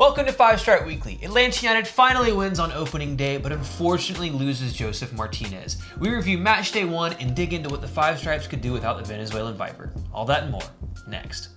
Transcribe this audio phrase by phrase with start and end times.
[0.00, 1.18] Welcome to Five Stripe Weekly.
[1.22, 5.76] Atlanta United finally wins on opening day, but unfortunately loses Josef Martinez.
[5.98, 8.96] We review match day one and dig into what the Five Stripes could do without
[8.96, 9.92] the Venezuelan Viper.
[10.10, 10.62] All that and more,
[11.06, 11.50] next.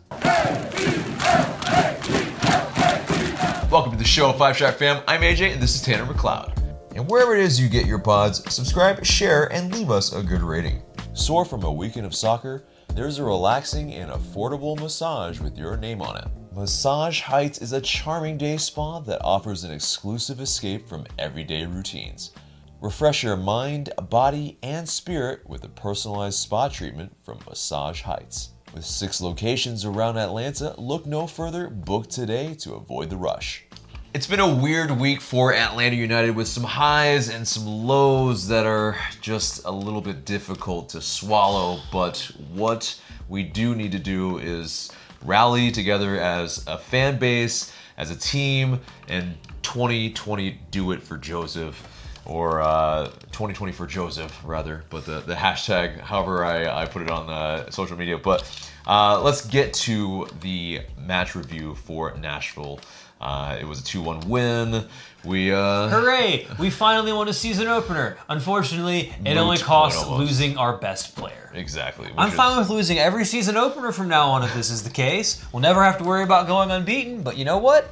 [3.72, 5.02] Welcome to the show, Five Stripe fam.
[5.08, 6.52] I'm AJ, and this is Tanner McLeod.
[6.98, 10.42] And wherever it is you get your pods, subscribe, share, and leave us a good
[10.42, 10.82] rating.
[11.14, 12.66] Sore from a weekend of soccer?
[12.94, 16.28] There's a relaxing and affordable massage with your name on it.
[16.56, 22.32] Massage Heights is a charming day spa that offers an exclusive escape from everyday routines.
[22.80, 28.50] Refresh your mind, body, and spirit with a personalized spa treatment from Massage Heights.
[28.72, 33.66] With six locations around Atlanta, look no further, book today to avoid the rush.
[34.14, 38.68] It's been a weird week for Atlanta United with some highs and some lows that
[38.68, 41.80] are just a little bit difficult to swallow.
[41.92, 44.92] But what we do need to do is
[45.24, 51.88] rally together as a fan base, as a team, and 2020 do it for Josef
[52.26, 57.12] Or uh, 2020 for Josef, rather, but the, the hashtag, however I, I put it
[57.12, 58.18] on uh, social media.
[58.18, 58.50] But
[58.88, 62.80] uh, let's get to the match review for Nashville.
[63.20, 64.86] Uh, it was a 2 1 win.
[65.24, 65.88] We, uh.
[65.90, 66.48] Hooray!
[66.60, 68.18] We finally won a season opener.
[68.28, 70.30] Unfortunately, it only cost point almost.
[70.30, 71.50] losing our best player.
[71.54, 72.08] Exactly.
[72.08, 74.84] which I'm is- fine with losing every season opener from now on if this is
[74.84, 75.44] the case.
[75.54, 77.90] We'll never have to worry about going unbeaten, but you know what?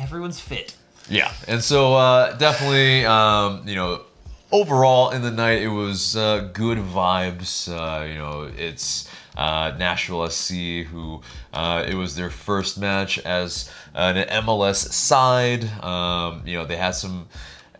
[0.00, 0.74] Everyone's fit.
[1.10, 4.02] Yeah, and so uh, definitely, um, you know,
[4.52, 7.68] overall in the night it was uh, good vibes.
[7.68, 11.20] Uh, you know, it's uh, Nashville SC who
[11.52, 15.64] uh, it was their first match as an MLS side.
[15.82, 17.28] Um, you know, they had some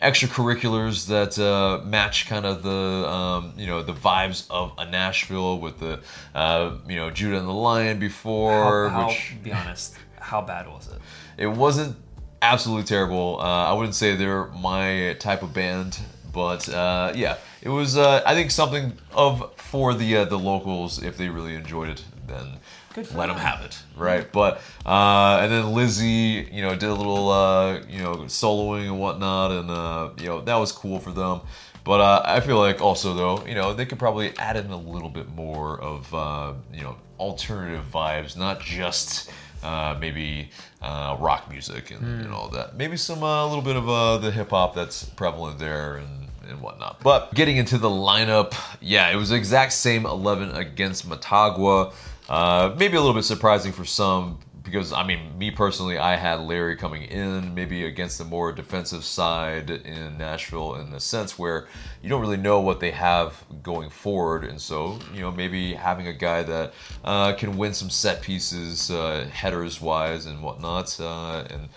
[0.00, 5.58] extracurriculars that uh, match kind of the um, you know the vibes of a Nashville
[5.58, 6.00] with the
[6.34, 10.68] uh, you know Judah and the Lion before, How, how, which be honest, how bad
[10.68, 11.00] was it?
[11.36, 11.96] it wasn't
[12.42, 13.38] absolutely terrible.
[13.40, 15.98] Uh, I wouldn't say they're my type of band,
[16.32, 17.96] but uh, yeah, it was.
[17.96, 22.04] Uh, I think something of for the uh, the locals if they really enjoyed it,
[22.26, 22.58] then
[22.96, 23.36] let them them.
[23.38, 24.30] have it, right?
[24.30, 29.00] But uh, and then Lizzie, you know, did a little uh, you know soloing and
[29.00, 31.40] whatnot, and uh, you know that was cool for them.
[31.84, 34.76] But uh, I feel like also though, you know, they could probably add in a
[34.76, 39.30] little bit more of uh, you know alternative vibes, not just
[39.62, 40.50] uh, maybe
[40.82, 42.76] uh, rock music and, and all that.
[42.76, 46.60] Maybe some a little bit of uh, the hip hop that's prevalent there and and
[46.60, 47.00] whatnot.
[47.02, 51.92] But getting into the lineup, yeah, it was the exact same 11 against Motagua.
[52.28, 54.38] Uh, maybe a little bit surprising for some
[54.70, 59.04] because, I mean, me personally, I had Larry coming in maybe against the more defensive
[59.04, 61.66] side in Nashville in the sense where
[62.02, 64.44] you don't really know what they have going forward.
[64.44, 66.74] And so, you know, maybe having a guy that
[67.04, 70.98] uh, can win some set pieces, uh, headers wise and whatnot.
[71.00, 71.68] Uh, and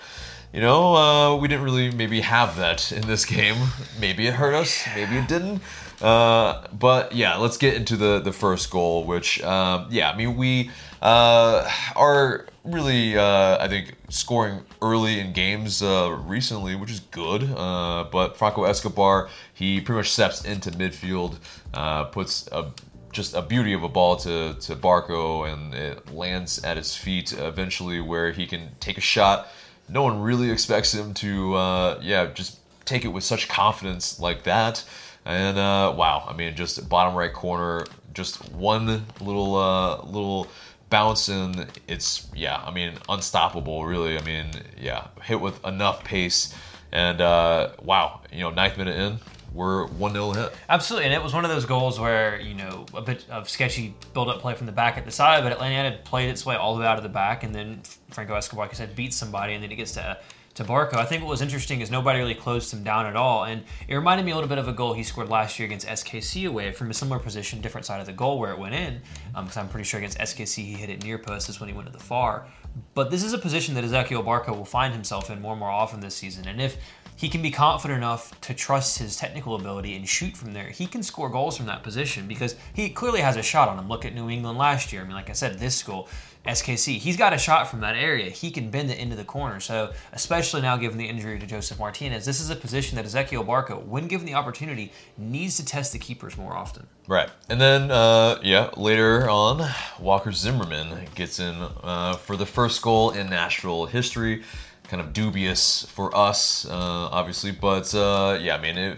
[0.54, 3.56] you know, uh, we didn't really maybe have that in this game.
[4.00, 5.62] Maybe it hurt us, maybe it didn't.
[6.02, 10.36] Uh, but yeah, let's get into the the first goal, which um, yeah, I mean
[10.36, 10.72] we
[11.02, 17.44] uh, are really uh, I think scoring early in games uh, recently, which is good.
[17.44, 21.38] Uh, but Franco Escobar, he pretty much steps into midfield,
[21.74, 22.72] uh, puts a
[23.12, 27.34] just a beauty of a ball to, to Barco and it lands at his feet
[27.34, 29.50] eventually where he can take a shot.
[29.90, 34.44] No one really expects him to, uh, yeah, just take it with such confidence like
[34.44, 34.84] that.
[35.26, 40.48] And uh, wow, I mean, just bottom right corner, just one little uh, little
[40.92, 44.20] bounce and it's yeah, I mean, unstoppable really.
[44.20, 46.56] I mean, yeah, hit with enough pace.
[46.92, 49.18] And uh, wow, you know, ninth minute in,
[49.54, 50.54] we're one 0 hit.
[50.70, 53.96] Absolutely, and it was one of those goals where you know a bit of sketchy
[54.14, 56.76] build-up play from the back at the side, but Atlanta had played its way all
[56.76, 59.54] the way out of the back, and then Franco Escobar, like I said, beats somebody,
[59.54, 60.18] and then he gets to
[60.56, 60.96] to Barco.
[60.96, 63.96] I think what was interesting is nobody really closed him down at all, and it
[63.96, 66.72] reminded me a little bit of a goal he scored last year against SKC away
[66.72, 69.02] from a similar position, different side of the goal where it went in.
[69.36, 71.50] Um, because I'm pretty sure against SKC he hit it near post.
[71.50, 72.46] Is when he went to the far.
[72.94, 75.70] But this is a position that Ezequiel Barco will find himself in more and more
[75.70, 76.78] often this season, and if
[77.22, 80.70] he can be confident enough to trust his technical ability and shoot from there.
[80.70, 83.88] He can score goals from that position because he clearly has a shot on him.
[83.88, 85.04] Look at New England last year.
[85.04, 86.10] I mean, like I said, this school,
[86.46, 88.30] SKC, he's got a shot from that area.
[88.30, 89.60] He can bend it into the corner.
[89.60, 93.46] So, especially now given the injury to Josef Martinez, this is a position that Ezequiel
[93.46, 96.88] Barco, when given the opportunity, needs to test the keepers more often.
[97.08, 97.30] Right.
[97.48, 103.12] And then, uh, yeah, later on, Walker Zimmerman gets in uh, for the first goal
[103.12, 104.44] in Nashville history.
[104.84, 107.52] Kind of dubious for us, uh, obviously.
[107.52, 108.98] But, uh, yeah, I mean, it,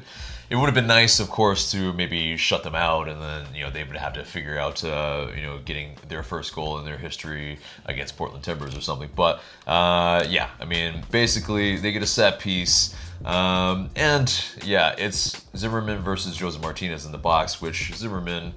[0.54, 3.64] it would have been nice, of course, to maybe shut them out, and then you
[3.64, 6.86] know they would have to figure out uh, you know getting their first goal in
[6.86, 7.58] their history
[7.88, 9.10] against Portland Timbers or something.
[9.16, 12.96] But uh, yeah, I mean, basically they get a set piece.
[13.26, 14.32] Um, and
[14.64, 18.54] yeah, it's Zimmerman versus Jose Martinez in the box, which Zimmerman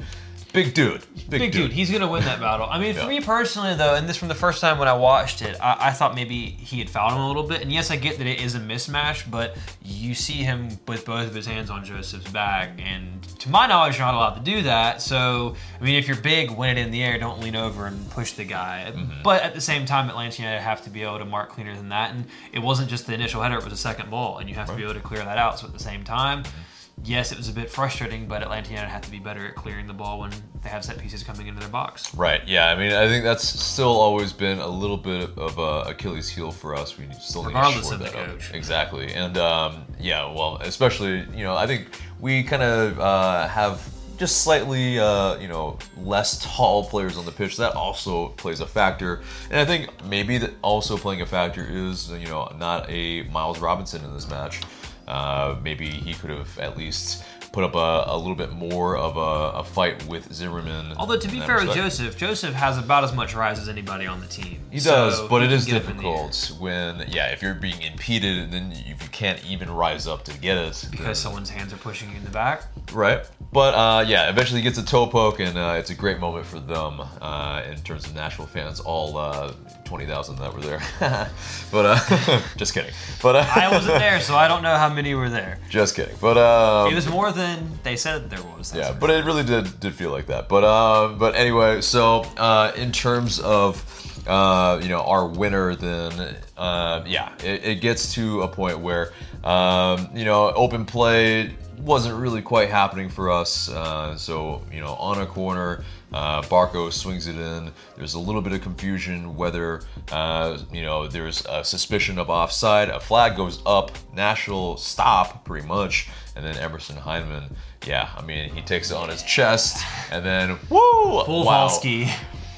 [0.56, 1.04] Big dude.
[1.28, 1.68] Big, Big dude.
[1.68, 1.72] dude.
[1.72, 2.66] He's gonna win that battle.
[2.66, 3.02] I mean, yeah.
[3.02, 5.88] for me personally, though, and this from the first time when I watched it, I,
[5.88, 7.60] I, thought maybe he had fouled him a little bit.
[7.60, 9.54] And yes, I get that it is a mismatch, but
[9.84, 13.98] you see him with both of his hands on Josef's back, and to my knowledge,
[13.98, 15.02] you're not allowed to do that.
[15.02, 17.18] So, I mean, if you're big, win it in the air.
[17.18, 18.90] Don't lean over and push the guy.
[18.96, 19.22] Mm-hmm.
[19.22, 21.90] But at the same time, Atlanta United have to be able to mark cleaner than
[21.90, 22.14] that.
[22.14, 22.24] And
[22.54, 24.74] it wasn't just the initial header; it was a second ball, and you have right.
[24.74, 25.58] to be able to clear that out.
[25.58, 26.44] So at the same time.
[26.44, 26.62] Mm-hmm
[27.04, 29.86] yes, it was a bit frustrating, but Atlanta United have to be better at clearing
[29.86, 30.30] the ball when
[30.62, 32.14] they have set pieces coming into their box.
[32.14, 32.40] Right.
[32.46, 32.68] Yeah.
[32.68, 36.50] I mean, I think that's still always been a little bit of a Achilles heel
[36.50, 36.98] for us.
[36.98, 38.50] We still need regardless to of the coach.
[38.50, 38.54] Up.
[38.54, 39.12] Exactly.
[39.12, 41.88] And um, yeah, well, especially you know, I think
[42.20, 43.88] we kind of uh, have
[44.18, 47.56] just slightly, uh, you know, less tall players on the pitch.
[47.58, 52.10] That also plays a factor, and I think maybe that also playing a factor is,
[52.10, 54.60] you know, not a Miles Robinson in this match.
[55.06, 57.22] Uh, maybe he could have at least
[57.56, 60.92] put up a, a little bit more of a, a, fight with Zimmerman.
[60.98, 64.20] Although to be fair with Josef, Josef has about as much rise as anybody on
[64.20, 64.60] the team.
[64.70, 69.02] He so does, but it is difficult when yeah, if you're being impeded, then if
[69.02, 72.18] you can't even rise up to get it because then, someone's hands are pushing you
[72.18, 72.64] in the back.
[72.92, 76.44] Right, but uh, yeah, eventually gets a toe poke, and uh, it's a great moment
[76.44, 78.80] for them uh, in terms of Nashville fans.
[78.80, 79.54] All uh,
[79.86, 80.82] twenty thousand that were there,
[81.72, 82.92] but uh, just kidding.
[83.22, 85.58] But uh, I wasn't there, so I don't know how many were there.
[85.70, 86.16] Just kidding.
[86.20, 87.45] But um, it was more than
[87.82, 88.74] they said there was.
[88.74, 90.48] Yeah, but it really did did feel like that.
[90.48, 93.82] But uh, but anyway, so uh, in terms of
[94.26, 99.12] uh, you know our winner, then uh, yeah, it, it, gets to a point where
[99.44, 103.68] um, you know open play wasn't really quite happening for us.
[103.68, 105.84] Uh, so you know on a corner.
[106.12, 107.72] Uh, Barco swings it in.
[107.96, 109.82] There's a little bit of confusion whether
[110.12, 112.88] uh, you know there's a suspicion of offside.
[112.88, 113.90] A flag goes up.
[114.14, 117.50] National stop pretty much, and then Emerson Hyndman.
[117.86, 121.24] Yeah, I mean he takes it on his chest, and then woo!
[121.24, 121.68] Full wow.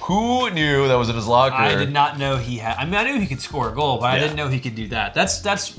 [0.03, 1.57] Who knew that was in his locker?
[1.57, 2.79] I did not know he had.
[2.79, 4.13] I mean, I knew he could score a goal, but yeah.
[4.13, 5.13] I didn't know he could do that.
[5.13, 5.79] That's that's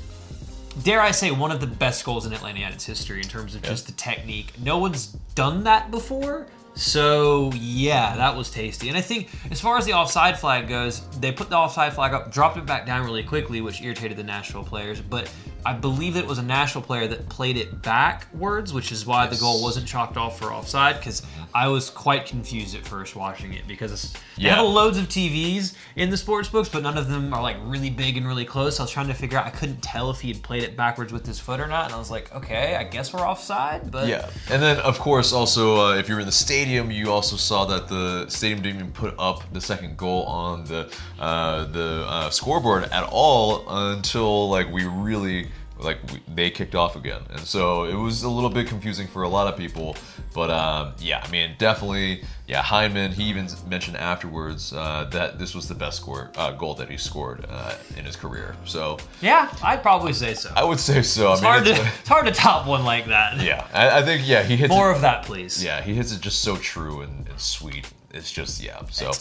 [0.84, 3.62] dare I say, one of the best goals in Atlanta United's history in terms of
[3.62, 4.54] just the technique.
[4.62, 6.48] No one's done that before.
[6.80, 8.88] So yeah, that was tasty.
[8.88, 12.14] And I think as far as the offside flag goes, they put the offside flag
[12.14, 15.02] up, dropped it back down really quickly, which irritated the Nashville players.
[15.02, 15.30] But
[15.66, 19.36] I believe it was a Nashville player that played it backwards, which is why yes.
[19.36, 20.98] the goal wasn't chalked off for offside.
[20.98, 21.22] Because
[21.54, 24.56] I was quite confused at first watching it because they yeah.
[24.56, 27.90] have loads of TVs in the sports books, but none of them are like really
[27.90, 28.80] big and really close.
[28.80, 29.46] I was trying to figure out.
[29.46, 31.94] I couldn't tell if he had played it backwards with his foot or not, and
[31.94, 33.92] I was like, okay, I guess we're offside.
[33.92, 37.36] But yeah, and then of course also uh, if you're in the stadium, you also
[37.36, 42.06] saw that the stadium didn't even put up the second goal on the uh, the
[42.08, 45.48] uh, scoreboard at all until like we really
[45.80, 49.24] like we, they kicked off again, and so it was a little bit confusing for
[49.24, 49.96] a lot of people.
[50.34, 52.62] But um, yeah, I mean, definitely, yeah.
[52.62, 56.90] Hyndman, he even mentioned afterwards uh, that this was the best score uh, goal that
[56.90, 58.56] he scored uh, in his career.
[58.66, 60.52] So yeah, I'd probably say so.
[60.56, 61.34] I would say so.
[61.34, 63.40] It's I mean, hard it's, to it's hard to top one like that.
[63.50, 65.64] Yeah, I, I think yeah, he hits more it, of that, please.
[65.64, 67.92] Yeah, he hits it just so true and, and sweet.
[68.12, 68.82] It's just yeah.
[68.90, 69.12] So,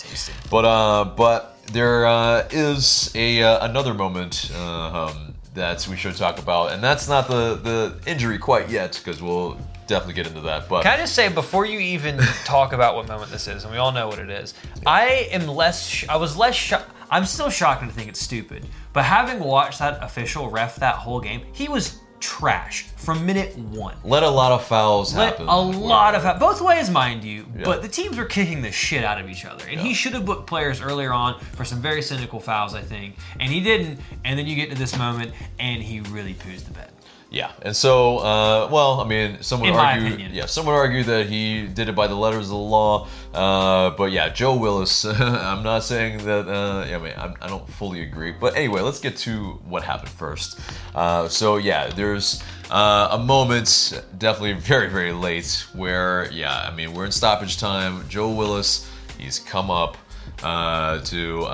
[0.50, 4.50] but uh, but there uh, is a uh, another moment.
[4.54, 9.00] Uh, um, that we should talk about, and that's not the the injury quite yet,
[9.02, 10.68] because we'll definitely get into that.
[10.68, 13.72] But can I just say before you even talk about what moment this is, and
[13.72, 14.82] we all know what it is, yeah.
[14.86, 15.86] I am less.
[15.86, 16.90] Sh- I was less shocked.
[17.10, 18.66] I'm still shocked and think it's stupid.
[18.92, 23.96] But having watched that official ref that whole game, he was trash from minute one.
[24.04, 25.48] Let a lot of fouls Let happen.
[25.48, 27.46] A lot of fouls, both ways, mind you.
[27.56, 27.64] Yeah.
[27.64, 29.82] But the teams were kicking the shit out of each other, and yeah.
[29.82, 33.52] he should have booked players earlier on for some very cynical fouls, I think, and
[33.52, 34.00] he didn't.
[34.24, 36.90] And then you get to this moment, and he really poos the bed.
[37.30, 41.26] Yeah, and so, uh, well, I mean, some would argue, yeah, some would argue that
[41.26, 45.04] he did it by the letters of the law, uh, but yeah, Joe Willis.
[45.04, 46.48] I'm not saying that.
[46.48, 49.82] Uh, I mean, I'm, I do not fully agree, but anyway, let's get to what
[49.82, 50.58] happened first.
[50.94, 56.94] Uh, so yeah, there's uh, a moment, definitely very very late, where yeah, I mean,
[56.94, 58.08] we're in stoppage time.
[58.08, 59.98] Joe Willis, he's come up
[60.42, 61.46] uh, to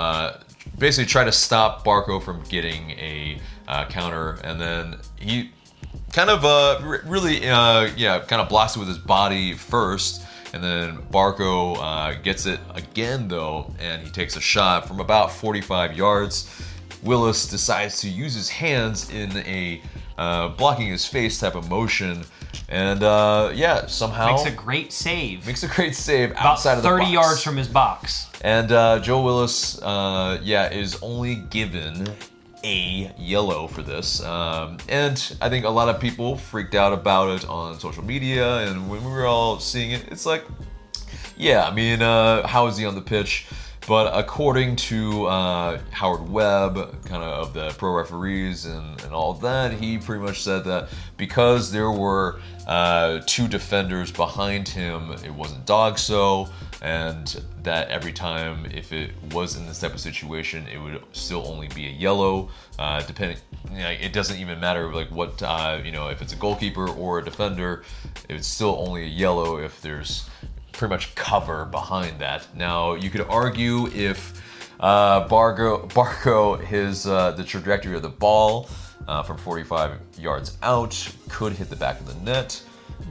[0.78, 3.40] basically try to stop Barco from getting a
[3.88, 5.50] counter, and then he
[6.14, 10.22] kind of uh, really, uh, yeah, kind of blocks it with his body first.
[10.54, 15.32] And then Barco uh, gets it again, though, and he takes a shot from about
[15.32, 16.48] 45 yards.
[17.02, 19.82] Willis decides to use his hands in a
[20.16, 22.22] uh, blocking his face type of motion,
[22.68, 25.44] and uh, yeah, somehow Makes a great save.
[25.44, 28.28] makes a great save about outside of the 30 yards from his box.
[28.42, 32.06] And uh, Joe Willis, uh, yeah, is only given
[32.64, 34.22] a yellow for this.
[34.22, 38.66] Um, and I think a lot of people freaked out about it on social media.
[38.66, 40.44] And when we were all seeing it, it's like,
[41.36, 43.46] yeah, I mean, uh, how is he on the pitch?
[43.86, 49.34] But according to uh, Howard Webb, kind of of the pro referees and, and all
[49.34, 55.32] that, he pretty much said that because there were uh, two defenders behind him, it
[55.32, 56.48] wasn't dog so,
[56.80, 61.46] and that every time if it was in this type of situation, it would still
[61.46, 62.48] only be a yellow.
[62.78, 63.38] Uh, depending,
[63.70, 66.88] you know, it doesn't even matter like what uh, you know if it's a goalkeeper
[66.88, 67.84] or a defender,
[68.28, 70.28] it's still only a yellow if there's
[70.72, 72.46] pretty much cover behind that.
[72.56, 74.42] Now you could argue if
[74.80, 78.68] uh, Bargo Barco his uh, the trajectory of the ball
[79.08, 82.62] uh, from 45 yards out could hit the back of the net.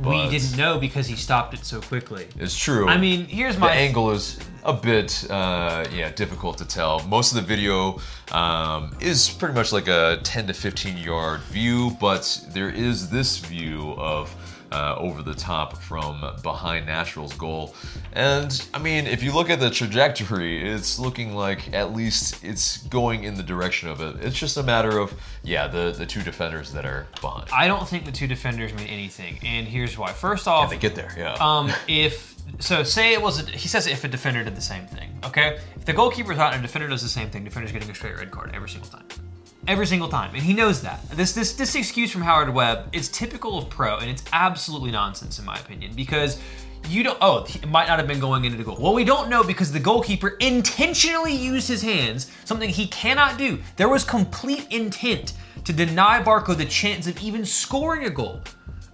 [0.04, 2.28] We didn't know because he stopped it so quickly.
[2.40, 2.88] It's true.
[2.88, 7.06] I mean, here's the my angle is a bit uh, yeah difficult to tell.
[7.08, 8.00] Most of the video
[8.32, 13.38] um, is pretty much like a 10 to 15 yard view, but there is this
[13.38, 14.34] view of
[14.74, 17.76] uh, over the top from behind Natural's goal.
[18.14, 22.78] And I mean, if you look at the trajectory, it's looking like at least it's
[22.88, 24.18] going in the direction of it.
[24.22, 25.14] It's just a matter of
[25.44, 27.50] yeah, the the two defenders that are behind.
[27.54, 30.12] I don't think the two defenders mean anything, and here's why.
[30.12, 31.34] First off, they get there, yeah.
[31.40, 34.86] um, if so, say it was a, he says if a defender did the same
[34.88, 35.60] thing, okay?
[35.76, 38.18] If the goalkeeper's out and a defender does the same thing, defender's getting a straight
[38.18, 39.06] red card every single time.
[39.66, 41.10] Every single time, and he knows that.
[41.12, 45.40] This this this excuse from Howard Webb is typical of pro, and it's absolutely nonsense
[45.40, 46.38] in my opinion because
[46.90, 47.18] you don't.
[47.22, 48.78] Oh, it might not have been going into the goal.
[48.78, 53.60] Well, we don't know because the goalkeeper intentionally used his hands, something he cannot do.
[53.78, 58.42] There was complete intent to deny Barco the chance of even scoring a goal.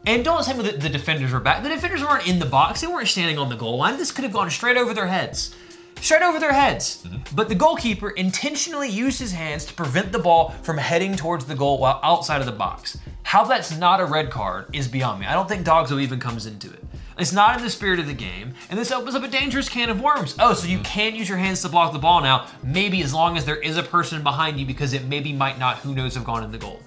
[0.05, 1.63] And don't tell me that the defenders were back.
[1.63, 2.81] The defenders weren't in the box.
[2.81, 3.97] They weren't standing on the goal line.
[3.97, 5.55] This could have gone straight over their heads.
[6.01, 7.03] Straight over their heads.
[7.03, 7.35] Mm-hmm.
[7.35, 11.55] But the goalkeeper intentionally used his hands to prevent the ball from heading towards the
[11.55, 12.97] goal while outside of the box.
[13.23, 15.25] How that's not a red card is beyond me.
[15.25, 16.83] I don't think Dogso even comes into it.
[17.19, 19.89] It's not in the spirit of the game, and this opens up a dangerous can
[19.89, 20.35] of worms.
[20.39, 20.83] Oh, so you mm-hmm.
[20.83, 23.75] can use your hands to block the ball now, maybe as long as there is
[23.75, 26.57] a person behind you because it maybe might not, who knows, have gone in the
[26.57, 26.81] goal.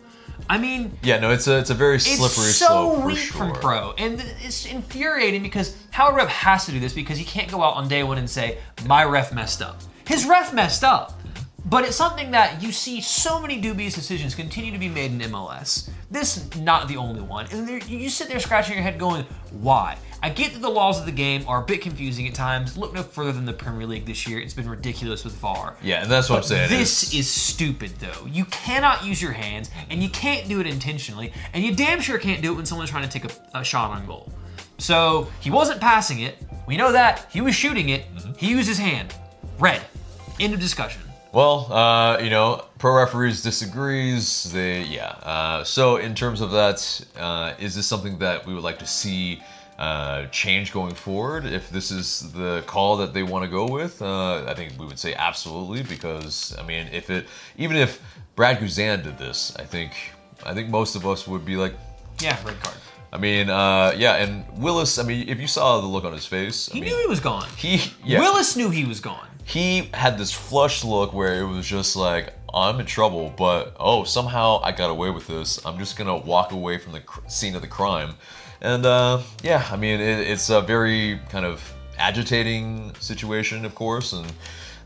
[0.49, 3.39] I mean, yeah, no, it's a it's a very it's slippery so slope weak sure.
[3.39, 7.51] from pro, and it's infuriating because Howard Ref has to do this because he can't
[7.51, 9.81] go out on day one and say my ref messed up.
[10.07, 11.21] His ref messed up,
[11.65, 15.19] but it's something that you see so many dubious decisions continue to be made in
[15.31, 15.89] MLS.
[16.11, 19.97] This not the only one, and you sit there scratching your head going, why?
[20.25, 22.79] I get that the laws of the game are a bit confusing at times.
[22.79, 25.77] Look no further than the Premier League this year; it's been ridiculous with VAR.
[25.83, 26.69] Yeah, and that's what I'm saying.
[26.71, 28.27] This It's- is stupid, though.
[28.27, 32.19] You cannot use your hands, and you can't do it intentionally, and you damn sure
[32.19, 34.33] can't do it when someone's trying to take a, a shot on goal.
[34.79, 36.37] So he wasn't passing it.
[36.69, 37.27] We know that.
[37.33, 38.05] He was shooting it.
[38.37, 39.13] He used his hand.
[39.59, 39.83] Red.
[40.41, 41.03] End of discussion.
[41.33, 44.53] Well, uh, you know, pro referees disagrees.
[44.53, 45.09] They, yeah.
[45.23, 48.87] Uh, so in terms of that, uh, is this something that we would like to
[48.87, 49.43] see
[49.79, 51.45] uh, change going forward?
[51.47, 54.87] If this is the call that they want to go with, uh, I think we
[54.87, 55.83] would say absolutely.
[55.83, 57.27] Because I mean, if it,
[57.57, 58.01] even if
[58.37, 59.93] Brad Guzan did this, I think,
[60.45, 61.75] I think most of us would be like,
[62.21, 62.77] Yeah, red card.
[63.13, 64.17] I mean, uh, yeah.
[64.17, 66.91] And Willis, I mean, if you saw the look on his face, I He mean,
[66.91, 67.47] knew he was gone.
[67.59, 69.29] he, yeah Willis knew he was gone.
[69.45, 74.05] he had this flushed look where it was just like I'm in trouble, but oh
[74.05, 75.65] somehow I got away with this.
[75.67, 78.15] I'm just gonna walk away from the cr- scene of the crime,
[78.63, 81.63] and uh, yeah, I mean it, it's a very kind of
[81.99, 84.27] agitating situation, of course, and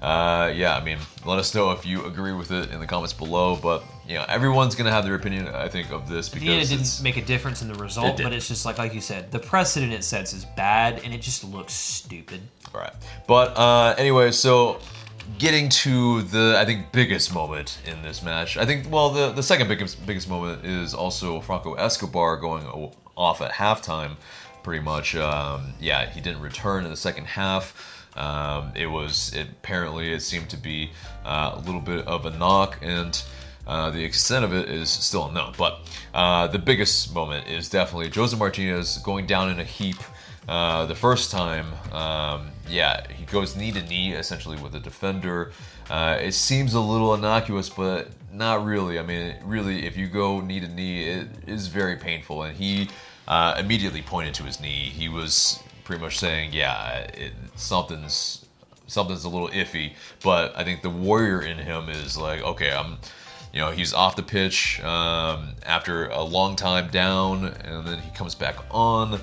[0.03, 3.13] uh, yeah, I mean let us know if you agree with it in the comments
[3.13, 3.57] below.
[3.57, 6.69] But you know everyone's gonna have their opinion, I think, of this the end, it
[6.69, 9.31] didn't make a difference in the result, It but it's just like like you said,
[9.31, 12.41] the precedent it sets is bad, and it just looks stupid.
[12.75, 12.95] All right.
[13.27, 14.81] But uh, anyway, so
[15.39, 18.57] getting to the I think biggest moment in this match.
[18.57, 23.41] I think well the the second biggest biggest moment is also Franco Escobar going off
[23.41, 24.17] at halftime.
[24.63, 28.05] Pretty much, um, yeah, he didn't return in the second half.
[28.17, 30.91] Um, it was it, apparently it seemed to be
[31.25, 33.23] uh, a little bit of a knock and.
[33.69, 35.81] Uh, the extent of it is still unknown, but
[36.15, 39.97] uh, the biggest moment is definitely Jose Martinez going down in a heap
[40.49, 45.53] uh, the first time, um, yeah, he goes knee to knee essentially with a defender.
[45.91, 48.99] Uh, it seems a little innocuous, but not really.
[48.99, 52.43] I mean, really, if you go knee to knee, it is very painful.
[52.43, 52.89] And he
[53.27, 54.91] uh, immediately pointed to his knee.
[54.91, 58.45] He was pretty much saying, "Yeah, it, something's
[58.87, 62.99] something's a little iffy." But I think the warrior in him is like, "Okay, I'm."
[63.53, 68.11] you know, he's off the pitch um, after a long time down, and then he
[68.11, 69.15] comes back on,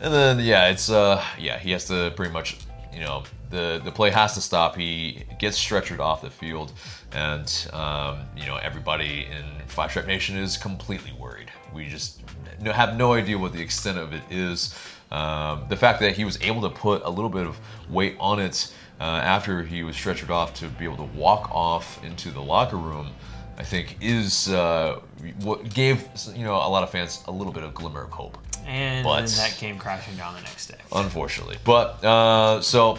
[0.00, 2.58] and then yeah, it's uh, yeah, he has to pretty much,
[2.92, 4.74] you know, the the play has to stop.
[4.74, 6.72] He gets stretchered off the field,
[7.12, 11.50] and um, you know, everybody in Five Stripe Nation is completely worried.
[11.72, 12.20] We just
[12.64, 14.74] have no idea what the extent of it is.
[15.10, 18.40] Um, the fact that he was able to put a little bit of weight on
[18.40, 22.42] it uh, after he was stretchered off to be able to walk off into the
[22.42, 23.10] locker room,
[23.56, 25.00] I think is uh,
[25.40, 28.38] what gave you know a lot of fans a little bit of glimmer of hope.
[28.66, 30.76] And But- then that came crashing down the next day.
[30.92, 32.98] Unfortunately, but uh, so,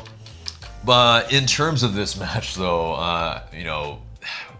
[0.85, 3.99] but in terms of this match, though, uh, you know,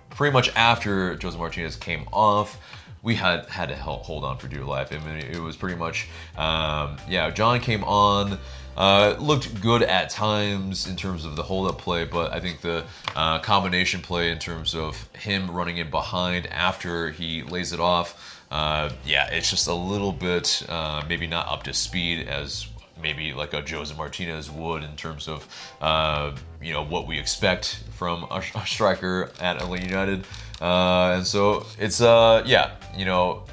[0.10, 2.58] pretty much after Jose Martinez came off,
[3.02, 4.92] we had had to hold on for dear life.
[4.92, 7.30] I mean, it was pretty much, um, yeah.
[7.30, 8.38] Jahn came on,
[8.76, 12.62] uh, looked good at times in terms of the hold up play, but I think
[12.62, 12.84] the
[13.16, 18.44] uh, combination play in terms of him running in behind after he lays it off,
[18.52, 22.68] uh, yeah, it's just a little bit uh, maybe not up to speed as
[23.02, 25.48] maybe like a Jose Martinez would in terms of
[25.82, 30.26] uh, you know what we expect from a, a striker at United,
[30.62, 33.44] uh, and so it's uh yeah you know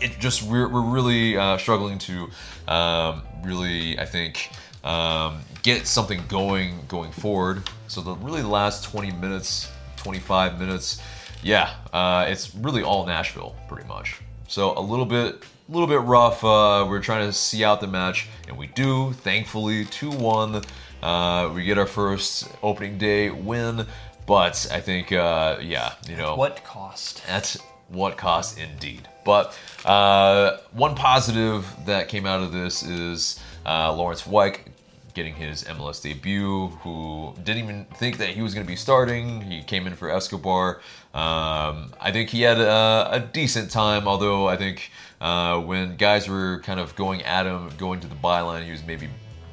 [0.00, 2.28] it just we're, we're really uh, struggling to
[2.68, 4.50] um, really I think
[4.84, 7.62] um, get something going going forward.
[7.88, 11.00] So the really last 20 minutes, 25 minutes,
[11.42, 14.20] yeah, uh, it's really all Nashville pretty much.
[14.48, 16.44] So a little bit a little bit rough.
[16.44, 19.12] Uh, we're trying to see out the match, and we do.
[19.14, 20.62] Thankfully, two one.
[21.02, 23.86] Uh, we get our first opening day win,
[24.26, 27.22] but I think uh, yeah, you know What cost?
[27.26, 27.56] at
[27.88, 29.08] what cost indeed.
[29.24, 34.66] But uh, one positive that came out of this is uh, Laurence Wyke
[35.14, 39.42] getting his MLS debut, who didn't even think that he was going to be starting.
[39.42, 40.80] He came in for Escobar.
[41.14, 44.90] Um, I think he had a, a decent time, although I think
[45.22, 48.84] uh, when guys were kind of going at him, going to the byline, he was
[48.84, 49.08] maybe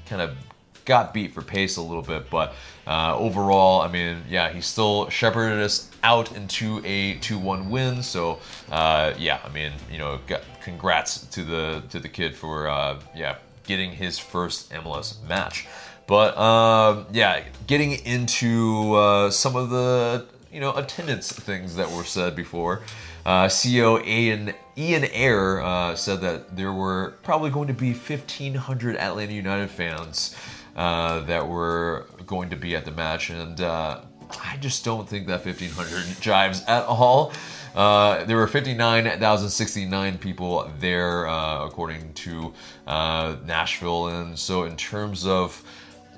[0.06, 0.36] kind of
[0.84, 2.56] got beat for pace a little bit, but
[2.88, 8.02] uh, overall, I mean, yeah, he still shepherded us out into a 2-1 win.
[8.02, 8.40] So,
[8.72, 10.20] uh, yeah, I mean, you know,
[10.62, 15.68] congrats to the to the kid for uh, yeah getting his first MLS match.
[16.08, 22.04] But um, yeah, getting into uh, some of the you know attendance things that were
[22.04, 22.82] said before.
[23.26, 28.96] Uh, CEO Ian Ian Ayer uh, said that there were probably going to be 1,500
[28.96, 30.36] Atlanta United fans
[30.76, 34.02] uh, that were going to be at the match, and uh,
[34.42, 35.90] I just don't think that 1,500
[36.22, 37.34] jives at all.
[37.76, 42.54] Uh, there were 59,069 people there, uh, according to
[42.88, 45.64] Nashville, and so in terms of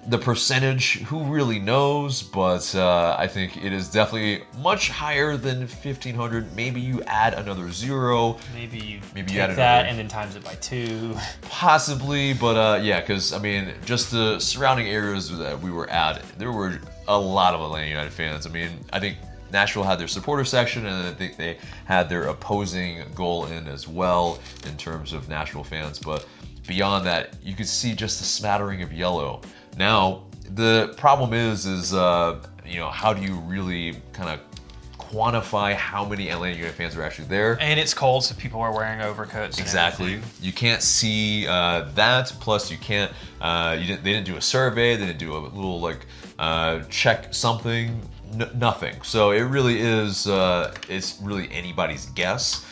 [0.07, 2.23] the percentage, who really knows?
[2.23, 6.55] But uh, I think it is definitely much higher than 1,500.
[6.55, 10.35] Maybe you add another zero, Maybe you Maybe you add that another- and then times
[10.35, 11.15] it by two.
[11.43, 16.23] Possibly, but uh, yeah, because I mean, just the surrounding areas that we were at,
[16.37, 18.47] there were a lot of Atlanta United fans.
[18.47, 19.17] I mean, I think
[19.51, 23.87] Nashville had their supporter section, and I think they had their opposing goal in as
[23.87, 25.99] well in terms of Nashville fans.
[25.99, 26.25] But
[26.67, 29.41] beyond that, you could see just a smattering of yellow.
[29.77, 34.39] Now, the problem is, is uh, you know, how do you really kind of
[34.97, 37.57] quantify how many Atlanta United fans are actually there?
[37.59, 39.59] And it's cold, so people are wearing overcoats.
[39.59, 40.13] Exactly.
[40.15, 40.45] everything.
[40.45, 42.33] You can't see uh, that.
[42.39, 43.11] Plus, you can't.
[43.41, 44.03] Uh, you didn't.
[44.03, 44.95] They didn't do a survey.
[44.95, 46.05] They didn't do a little like
[46.39, 48.01] uh, check something.
[48.33, 49.01] N- nothing.
[49.03, 50.27] So it really is.
[50.27, 52.65] Uh, it's really anybody's guess.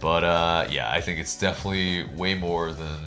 [0.00, 2.98] But uh, yeah, I think it's definitely way more than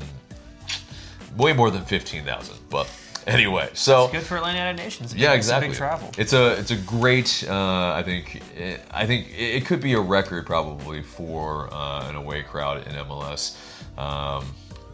[1.37, 2.57] way more than fifteen thousand.
[2.69, 2.89] But
[3.27, 5.13] anyway, so Good for Atlanta United Nations.
[5.13, 5.67] yeah, It's a exactly.
[5.69, 6.09] Big travel.
[6.17, 7.45] It's a it's a great.
[7.47, 12.09] Uh, I think it, I think it, it could be a record probably for uh,
[12.09, 13.57] an away crowd in MLS.
[13.97, 14.45] Um,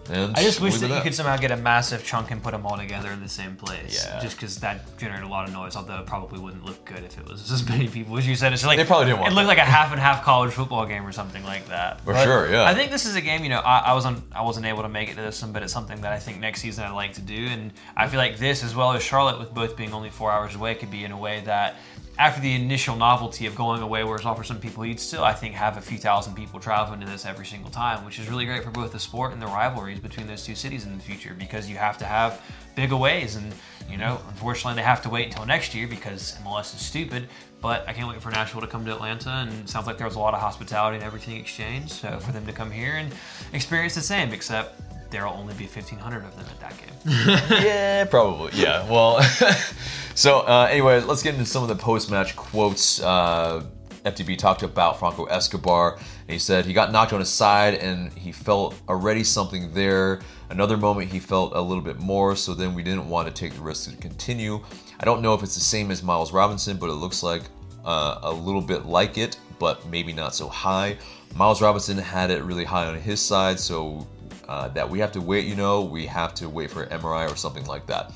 [0.10, 2.66] and I just wish that you could somehow get a massive chunk and put them
[2.66, 4.06] all together in the same place.
[4.06, 4.20] Yeah.
[4.22, 7.18] Just because that generated a lot of noise, although it probably wouldn't look good if
[7.18, 8.54] it was as many people as you said.
[8.54, 9.58] It's like They probably didn't want It looked that.
[9.58, 12.02] like a half and half college football game or something like that.
[12.02, 12.64] For sure, yeah.
[12.64, 13.44] I think this is a game.
[13.44, 15.52] You know, I, I was on, I wasn't able to make it to this one,
[15.52, 18.20] but it's something that I think next season I'd like to do, and I feel
[18.20, 21.04] like this, as well as Charlotte, with both being only four hours away, could be
[21.04, 21.76] in a way that.
[22.18, 25.26] After the initial novelty of going away, where it's all for some people, you'd still,
[25.26, 28.30] I think, have a few thousand people traveling to this every single time, which is
[28.30, 31.04] really great for both the sport and the rivalries between those two cities in the
[31.04, 32.42] future because you have to have
[32.74, 33.36] big aways.
[33.36, 33.54] And,
[33.90, 37.28] you know, unfortunately, they have to wait until next year because MLS is stupid.
[37.62, 40.16] But I can't wait for Nashville to come to Atlanta, and sounds like there was
[40.16, 41.92] a lot of hospitality and everything exchanged.
[41.92, 43.14] So for them to come here and
[43.52, 46.96] experience the same, except there'll only be 1,500 of them at that game.
[47.66, 48.52] yeah, probably.
[48.54, 48.90] Yeah.
[48.90, 49.22] Well,
[50.16, 53.02] so uh, anyway, let's get into some of the post-match quotes.
[53.02, 53.64] Uh,
[54.06, 55.96] FTB talked about Franco Escobar.
[55.96, 60.22] And he said he got knocked on his side and he felt already something there.
[60.50, 63.54] Another moment he felt a little bit more, so then we didn't want to take
[63.54, 64.64] the risk to continue.
[65.00, 67.44] I don't know if it's the same as Miles Robinson, but it looks like
[67.84, 70.98] uh, a little bit like it, but maybe not so high.
[71.36, 74.08] Miles Robinson had it really high on his side, so
[74.48, 77.36] uh, that we have to wait, you know, we have to wait for MRI or
[77.36, 78.12] something like that.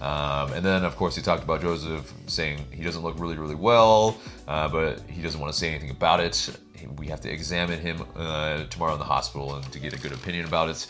[0.00, 3.54] Um, and then, of course, he talked about Josef saying he doesn't look really, really
[3.54, 4.16] well,
[4.48, 6.58] uh, but he doesn't want to say anything about it.
[6.96, 10.12] We have to examine him uh, tomorrow in the hospital and to get a good
[10.12, 10.86] opinion about it.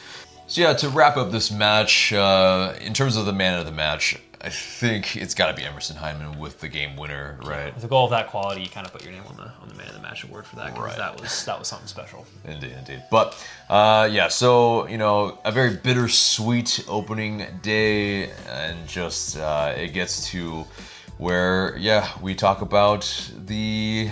[0.47, 3.73] So, yeah, to wrap up this match, uh, in terms of the man of the
[3.73, 7.73] match, I think it's got to be Emerson Hyndman with the game winner, right?
[7.73, 9.69] With a goal of that quality, you kind of put your name on the on
[9.69, 10.97] the man of the match award for that because Right.
[10.97, 12.27] that was that was something special.
[12.45, 13.05] Indeed, indeed.
[13.09, 13.37] But
[13.71, 20.29] uh, yeah, so you know, a very bittersweet opening day, and just uh, it gets
[20.31, 20.65] to
[21.19, 23.03] where yeah, we talk about
[23.47, 24.11] the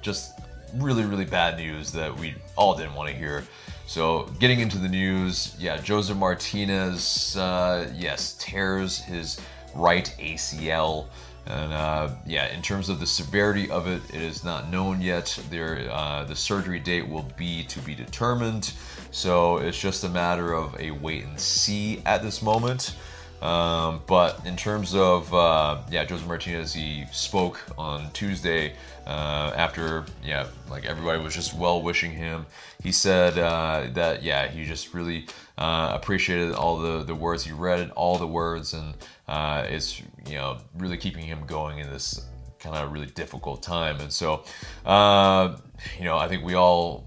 [0.00, 0.30] just
[0.76, 3.42] really really bad news that we all didn't want to hear.
[3.88, 9.38] So getting into the news, yeah, Josef Martinez, uh, yes, tears his
[9.74, 11.06] right ACL.
[11.46, 15.36] And uh, yeah, in terms of the severity of it, it is not known yet.
[15.50, 18.72] There, uh, the surgery date will be to be determined.
[19.10, 22.94] So it's just a matter of a wait and see at this moment.
[23.42, 28.74] Um, but in terms of uh, yeah, Jose Martinez, he spoke on Tuesday
[29.06, 32.46] uh, after yeah, like everybody was just well wishing him.
[32.82, 35.26] He said uh, that yeah, he just really
[35.58, 38.94] uh, appreciated all the the words he read, all the words, and
[39.28, 42.26] uh, it's you know really keeping him going in this
[42.58, 44.00] kind of really difficult time.
[44.00, 44.44] And so
[44.86, 45.56] uh,
[45.98, 47.06] you know, I think we all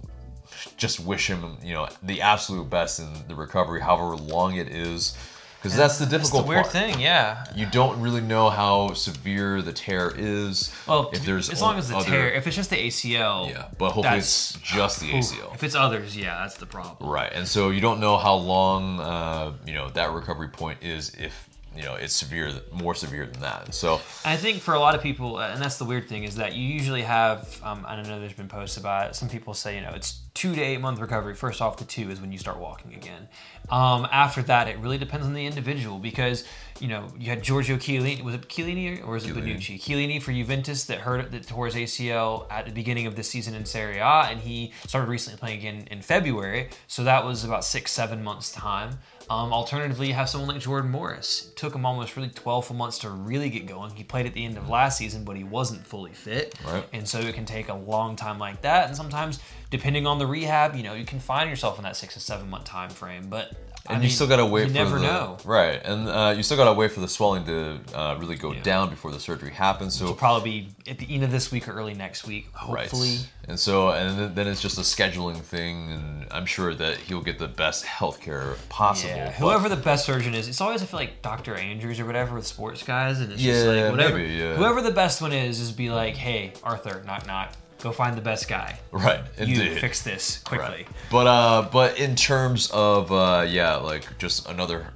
[0.78, 5.18] just wish him you know the absolute best in the recovery, however long it is.
[5.66, 6.72] Because that's the difficult That's the weird part.
[6.74, 7.44] thing, yeah.
[7.56, 10.72] You don't really know how severe the tear is.
[10.88, 13.70] Well, if there's as long as the other- tear, if it's just the ACL, yeah,
[13.80, 15.56] but hopefully it's just the ACL.
[15.56, 17.10] If it's others, yeah, that's the problem.
[17.10, 21.10] Right, and so you don't know how long uh, you know that recovery point is
[21.18, 23.74] if you know it's severe, more severe than that.
[23.74, 26.36] So I think for a lot of people, uh, and that's the weird thing, is
[26.36, 27.60] that you usually have.
[27.64, 28.20] Um, I don't know.
[28.20, 29.16] There's been posts about it.
[29.16, 31.34] Some people say, you know, it's two to eight month recovery.
[31.34, 33.28] First off, the two is when you start walking again.
[33.70, 36.44] Um, after that, it really depends on the individual because
[36.80, 38.24] you know you had Giorgio Chiellini.
[38.24, 39.56] Was it Chiellini or was it Chiellini.
[39.56, 39.80] Bonucci?
[39.80, 43.56] Chiellini for Juventus that hurt that tore his ACL at the beginning of the season
[43.56, 46.70] in Serie A, and he started recently playing again in February.
[46.88, 49.00] So that was about six, seven months time.
[49.30, 51.50] Um, alternatively, you have someone like Jordan Morris.
[51.50, 53.92] It took him almost really 12 months to really get going.
[53.92, 56.54] He played at the end of last season, but he wasn't fully fit.
[56.66, 56.86] Right.
[56.94, 58.88] And so it can take a long time like that.
[58.88, 59.40] And sometimes,
[59.72, 62.50] depending on the rehab, you know, you can find yourself in that six to seven
[62.50, 63.28] month time frame.
[63.28, 63.54] But
[63.88, 65.38] I and you mean, still gotta wait You for never the know.
[65.46, 68.62] right, and uh, you still gotta wait for the swelling to uh, really go Yeah.
[68.64, 69.96] down before the surgery happens.
[69.96, 70.50] So It'll probably
[70.86, 72.82] be at the end of this week or early next week, Right.
[72.90, 73.18] hopefully.
[73.48, 77.38] And so, and then- it's just a scheduling thing, and I'm sure that he'll get
[77.38, 79.14] the best healthcare possible.
[79.16, 81.54] Yeah, whoever the best surgeon is, it's always I feel like Dr.
[81.56, 84.18] Andrews or whatever with sports guys, and it's just Yeah, like whatever.
[84.18, 84.56] maybe, yeah.
[84.56, 87.52] Whoever the best one is, is be like, hey, Arthur, knock knock,
[87.86, 88.80] go find the best guy.
[88.92, 89.80] right, You indeed.
[89.80, 90.68] fix this quickly.
[90.68, 90.88] Right.
[91.12, 94.88] But uh, but in terms of uh, yeah, like just another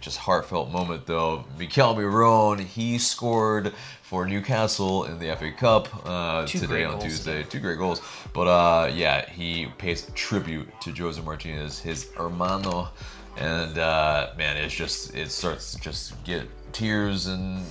[0.00, 1.44] just heartfelt moment though.
[1.58, 3.72] Miguel Almiron, he scored
[4.02, 7.42] for Newcastle in the FA Cup uh, today on Tuesday.
[7.42, 8.00] Two great goals.
[8.32, 12.88] But uh, yeah, he pays tribute to Jose Martinez, his hermano,
[13.36, 17.64] and uh, man, it's just it starts to just get tears and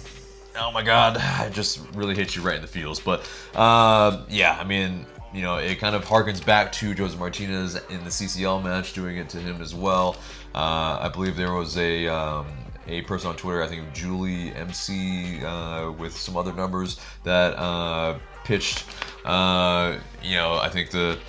[0.60, 1.18] oh my god,
[1.48, 3.00] it just really hits you right in the feels.
[3.00, 7.76] But uh, yeah, I mean, you know, it kind of harkens back to Jose Martinez
[7.90, 10.16] in the CCL match, doing it to him as well.
[10.56, 12.48] Uh, I believe there was a um,
[12.88, 18.18] a person on Twitter, I think Julie MC, uh, with some other numbers that uh,
[18.44, 18.86] pitched.
[19.26, 21.20] Uh, you know, I think the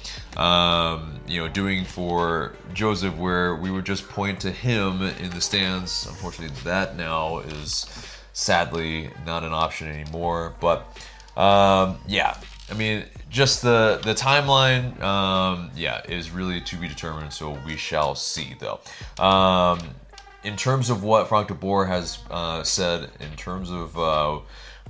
[0.40, 5.40] um, you know doing for Josef where we would just point to him in the
[5.40, 6.06] stands.
[6.06, 7.86] Unfortunately, that now is
[8.38, 10.54] sadly not an option anymore.
[10.60, 10.86] But
[11.36, 12.36] um, yeah,
[12.70, 17.32] I mean, just the the timeline, um, yeah, is really to be determined.
[17.32, 18.80] So we shall see, though.
[19.22, 19.80] Um,
[20.44, 24.38] in terms of what Frank de Boer has uh, said, in terms of uh,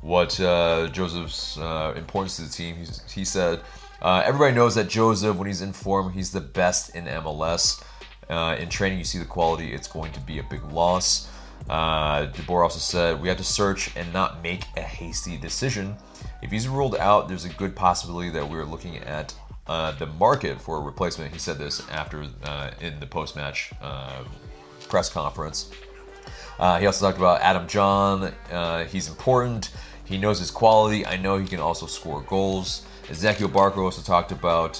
[0.02, 2.76] what uh, Josef's uh, importance to the team,
[3.12, 3.60] he said,
[4.02, 7.82] uh, everybody knows that Josef, when he's in form, he's the best in MLS.
[8.28, 11.28] Uh, in training, you see the quality, it's going to be a big loss.
[11.68, 15.96] Uh, De Boer also said, We have to search and not make a hasty decision.
[16.42, 19.34] If he's ruled out, there's a good possibility that we're looking at
[19.66, 21.32] uh, the market for a replacement.
[21.32, 24.24] He said this after uh, in the post match uh,
[24.88, 25.70] press conference.
[26.58, 28.32] Uh, he also talked about Adam Jahn.
[28.50, 29.70] Uh, he's important.
[30.04, 31.04] he knows his quality.
[31.04, 32.84] I know he can also score goals.
[33.08, 34.74] Ezequiel Barco also talked about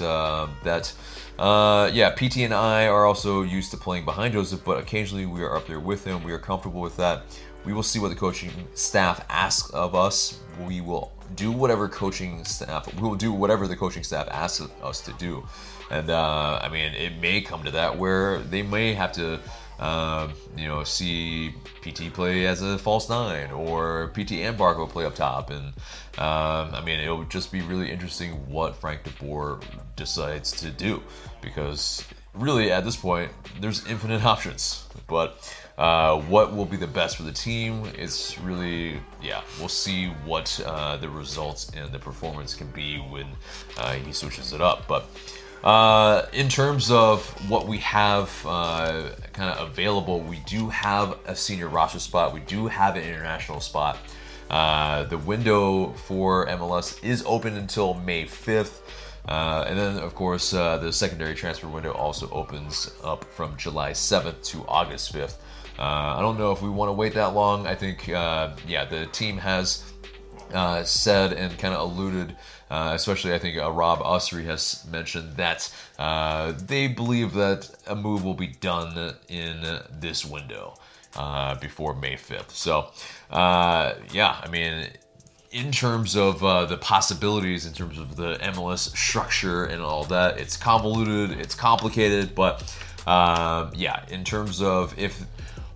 [0.64, 0.92] that.
[1.38, 5.42] Uh, yeah, PT and I are also used to playing behind Josef, but occasionally we
[5.42, 6.24] are up there with him.
[6.24, 7.22] We are comfortable with that.
[7.64, 10.40] We will see what the coaching staff asks of us.
[10.66, 12.92] We will do whatever coaching staff.
[12.94, 15.46] We will do whatever the coaching staff asks us to do.
[15.90, 19.38] And uh, I mean, it may come to that where they may have to
[19.78, 25.04] um, you know, see PT play as a false nine or PT and Barco play
[25.04, 25.50] up top.
[25.50, 25.72] And
[26.18, 29.60] um, I mean, it would just be really interesting what Frank de Boer
[29.94, 31.00] decides to do
[31.40, 32.04] because
[32.34, 34.88] really at this point, there's infinite options.
[35.06, 37.84] But uh, what will be the best for the team?
[37.96, 43.26] It's really, yeah, we'll see what uh, the results and the performance can be when
[43.76, 44.88] uh, he switches it up.
[44.88, 45.06] But
[45.62, 51.36] uh, in terms of what we have uh, kind of available, we do have a
[51.36, 52.34] senior roster spot.
[52.34, 53.98] We do have an international spot.
[54.50, 58.80] Uh, the window for MLS is open until May 5th.
[59.26, 63.90] Uh, and then, of course, uh, the secondary transfer window also opens up from July
[63.90, 65.36] 7th to August 5th.
[65.78, 67.66] Uh, I don't know if we want to wait that long.
[67.66, 69.84] I think, yeah, the team has
[70.84, 72.34] said and kind of alluded
[72.70, 77.96] uh, especially, I think uh, Rob Usry has mentioned that uh, they believe that a
[77.96, 80.78] move will be done in this window
[81.16, 82.50] uh, before May 5th.
[82.50, 82.90] So,
[83.30, 84.88] uh, yeah, I mean,
[85.50, 90.38] in terms of uh, the possibilities, in terms of the MLS structure and all that,
[90.38, 92.62] it's convoluted, it's complicated, but
[93.06, 95.24] um, yeah, in terms of if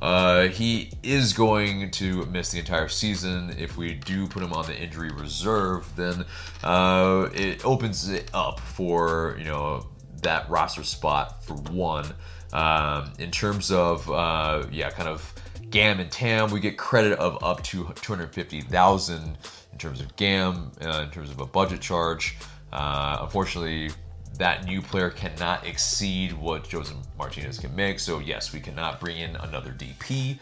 [0.02, 3.54] uh, he is going to miss the entire season.
[3.56, 6.24] If we do put him on the injury reserve, then
[6.64, 9.86] uh, it opens it up for you know
[10.22, 12.06] that roster spot for one.
[12.52, 15.32] Um, in terms of uh, yeah, kind of
[15.72, 19.38] GAM and TAM, we get credit of up to 250,000
[19.72, 22.37] in terms of GAM, uh, in terms of a budget charge.
[22.70, 23.90] Uh, unfortunately,
[24.37, 27.98] that new player cannot exceed what Josef Martinez can make.
[28.00, 30.38] So yes, we cannot bring in another DP.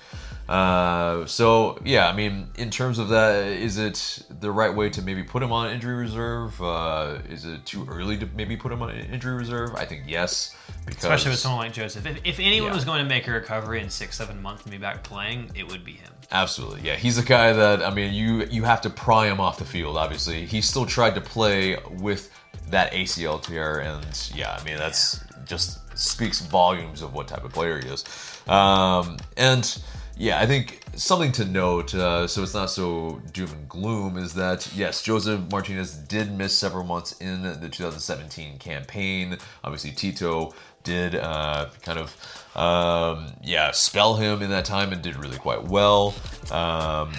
[0.50, 5.00] Uh, so yeah, I mean, in terms of that, is it the right way to
[5.00, 6.60] maybe put him on injury reserve?
[6.60, 9.76] Uh, is it too early to maybe put him on injury reserve?
[9.76, 12.04] I think yes, because especially with someone like Josef.
[12.04, 12.74] If, if anyone yeah.
[12.74, 15.68] was going to make a recovery in six, seven months and be back playing, it
[15.68, 16.10] would be him.
[16.32, 16.96] Absolutely, yeah.
[16.96, 19.96] He's a guy that I mean, you you have to pry him off the field.
[19.96, 22.36] Obviously, he still tried to play with
[22.70, 25.44] that ACL tear, and yeah, I mean that's yeah.
[25.44, 28.04] just speaks volumes of what type of player he is.
[28.48, 29.80] Um, and
[30.20, 34.34] yeah, I think something to note, uh, so it's not so doom and gloom, is
[34.34, 39.38] that yes, Josef Martinez did miss several months in the 2017 campaign.
[39.64, 40.52] Obviously, Tito
[40.84, 42.14] did uh, kind of
[42.54, 46.14] um, yeah spell him in that time and did really quite well.
[46.50, 47.12] Um,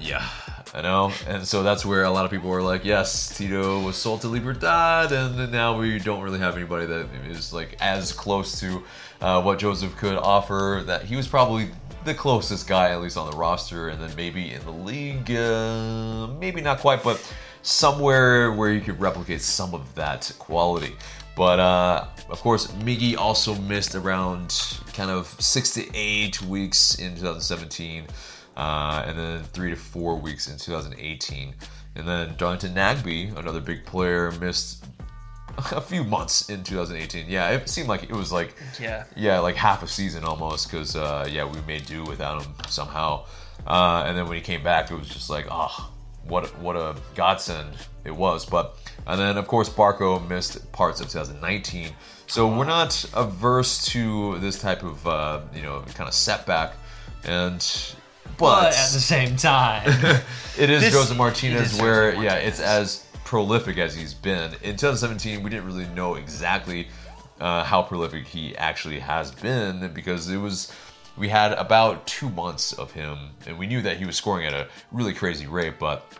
[0.00, 0.28] yeah,
[0.74, 3.96] I know, and so that's where a lot of people were like, "Yes, Tito was
[3.96, 8.58] sold to Libertad, and now we don't really have anybody that is like as close
[8.58, 8.82] to
[9.20, 10.82] uh, what Josef could offer.
[10.84, 11.70] That he was probably
[12.04, 16.28] the closest guy, at least on the roster, and then maybe in the league, uh,
[16.38, 17.20] maybe not quite, but
[17.62, 20.94] somewhere where you could replicate some of that quality.
[21.36, 27.10] But uh, of course, Miggy also missed around kind of six to eight weeks in
[27.10, 28.06] 2017
[28.56, 31.54] uh, and then three to four weeks in 2018.
[31.94, 34.84] And then Darlington Nagbe, another big player, missed
[35.72, 37.26] a few months in 2018.
[37.28, 40.94] Yeah, it seemed like it was like yeah, yeah, like half a season almost because
[40.94, 43.24] uh, yeah, we made do without him somehow.
[43.66, 45.90] Uh, and then when he came back, it was just like oh,
[46.24, 47.70] what what a godsend
[48.04, 48.46] it was.
[48.46, 51.90] But and then of course Barco missed parts of 2019.
[52.26, 56.74] So we're not averse to this type of uh, you know kind of setback.
[57.24, 57.58] And
[58.36, 59.88] but, but at the same time,
[60.58, 62.24] it is Jose Martinez is where Martinez.
[62.24, 64.54] yeah, it's as prolific as he's been.
[64.62, 66.88] In 2017, we didn't really know exactly
[67.38, 70.72] uh, how prolific he actually has been because it was
[71.18, 74.54] we had about two months of him, and we knew that he was scoring at
[74.54, 76.10] a really crazy rate, but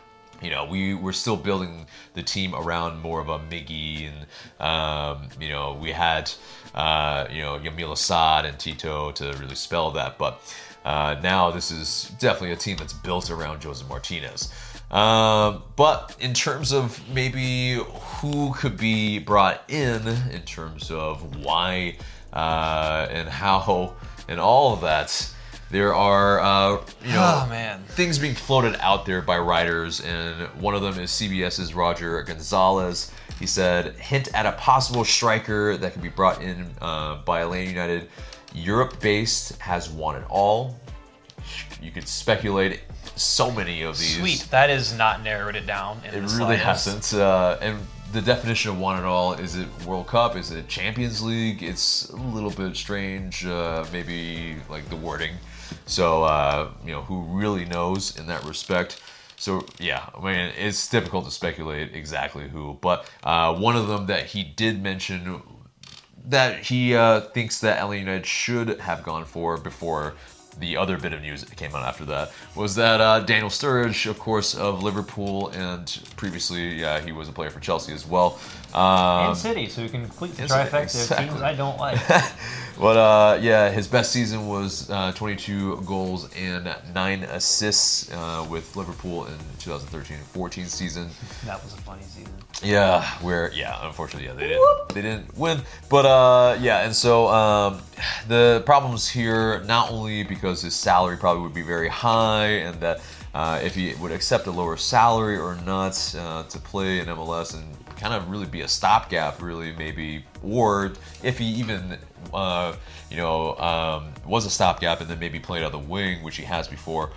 [0.43, 4.27] you know, we were still building the team around more of a Miggy, and
[4.61, 6.31] um, you know, we had
[6.75, 10.43] uh, you know Yamil Asad and Tito to really spell that, but
[10.85, 14.53] uh, now this is definitely a team that's built around Jose Martinez.
[14.91, 21.97] Um, but in terms of maybe who could be brought in, in terms of why
[22.33, 23.95] uh, and how
[24.29, 25.31] and all of that,
[25.71, 30.75] there are uh, you know oh, things being floated out there by writers, and one
[30.75, 33.13] of them is CBS's Roger Gonzalez.
[33.39, 37.69] He said, "Hint at a possible striker that could be brought in uh, by Atlanta
[37.69, 38.09] United."
[38.55, 40.75] Europe based has won it all.
[41.83, 42.81] You could speculate
[43.19, 44.17] so many of these.
[44.17, 44.47] Sweet.
[44.51, 46.01] That is not narrowed it down.
[46.05, 46.87] In It really slightest.
[47.11, 47.21] hasn't.
[47.21, 47.79] Uh, and
[48.13, 50.37] the definition of one it all is it World Cup?
[50.37, 51.63] Is it Champions League?
[51.63, 53.45] It's a little bit strange.
[53.45, 55.35] Uh, maybe like the wording.
[55.87, 59.01] So uh, you know who really knows in that respect.
[59.37, 64.07] So yeah, I mean it's difficult to speculate exactly who, but uh, one of them
[64.07, 65.43] that he did mention
[66.27, 70.15] that he uh, thinks that LA United should have gone for before
[70.61, 74.09] the other bit of news that came out after that was that uh, Daniel Sturridge,
[74.09, 78.39] of course, of Liverpool, and previously, yeah, he was a player for Chelsea as well.
[78.75, 81.27] Um, And City, so we can complete the trifecta exactly.
[81.27, 81.99] of teams I don't like.
[82.79, 88.77] but uh, yeah, his best season was uh, 22 goals and nine assists uh, with
[88.77, 91.09] Liverpool in 2013-14 season.
[91.45, 92.33] that was a funny season.
[92.63, 95.61] Yeah, where yeah, unfortunately, yeah, they didn't they didn't win.
[95.89, 97.81] But uh, yeah, and so um,
[98.27, 103.01] the problems here not only because his salary probably would be very high, and that
[103.33, 107.55] uh, if he would accept a lower salary or not uh, to play in MLS
[107.55, 107.65] and
[107.97, 111.97] kind of really be a stopgap, really maybe, or if he even
[112.35, 112.75] uh,
[113.09, 116.43] you know um, was a stopgap and then maybe played on the wing, which he
[116.43, 117.11] has before.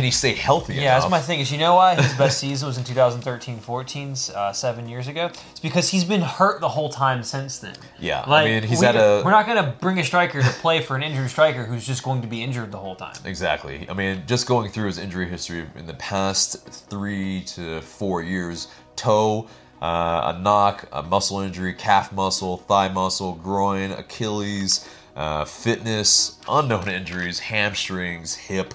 [0.00, 0.76] Can he stay healthy?
[0.76, 1.40] Yeah, that's my thing.
[1.40, 5.26] Is you know why his best season was in 2013-14, uh, seven years ago?
[5.50, 7.74] It's because he's been hurt the whole time since then.
[7.98, 10.80] Yeah, I mean, he's we, had a- We're not gonna bring a striker to play
[10.80, 13.14] for an injured striker who's just going to be injured the whole time.
[13.26, 13.86] Exactly.
[13.90, 18.68] I mean, just going through his injury history in the past three to four years
[18.96, 19.48] toe,
[19.82, 26.88] uh, a knock, a muscle injury, calf muscle, thigh muscle, groin, Achilles, uh, fitness, unknown
[26.88, 28.72] injuries, hamstrings, hip,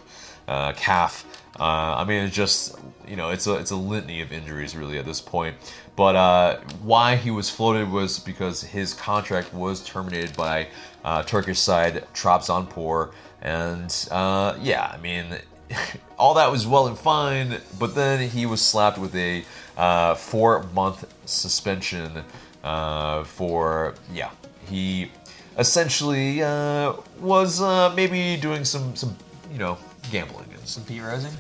[0.47, 1.25] uh, calf.
[1.59, 2.75] Uh, I mean, it's just
[3.07, 5.55] you know, it's a it's a litany of injuries really at this point.
[5.95, 10.67] But uh, why he was floated was because his contract was terminated by
[11.03, 15.25] uh, Turkish side Trabzonspor, and uh, yeah, I mean,
[16.17, 17.61] all that was well and fine.
[17.79, 19.45] But then he was slapped with a
[19.77, 22.23] uh, four month suspension
[22.63, 24.31] uh, for yeah
[24.67, 25.11] he
[25.57, 27.61] essentially uh, was
[27.95, 29.15] maybe doing some some
[29.51, 29.77] you know
[30.11, 31.31] gambling and some Pete Rosing.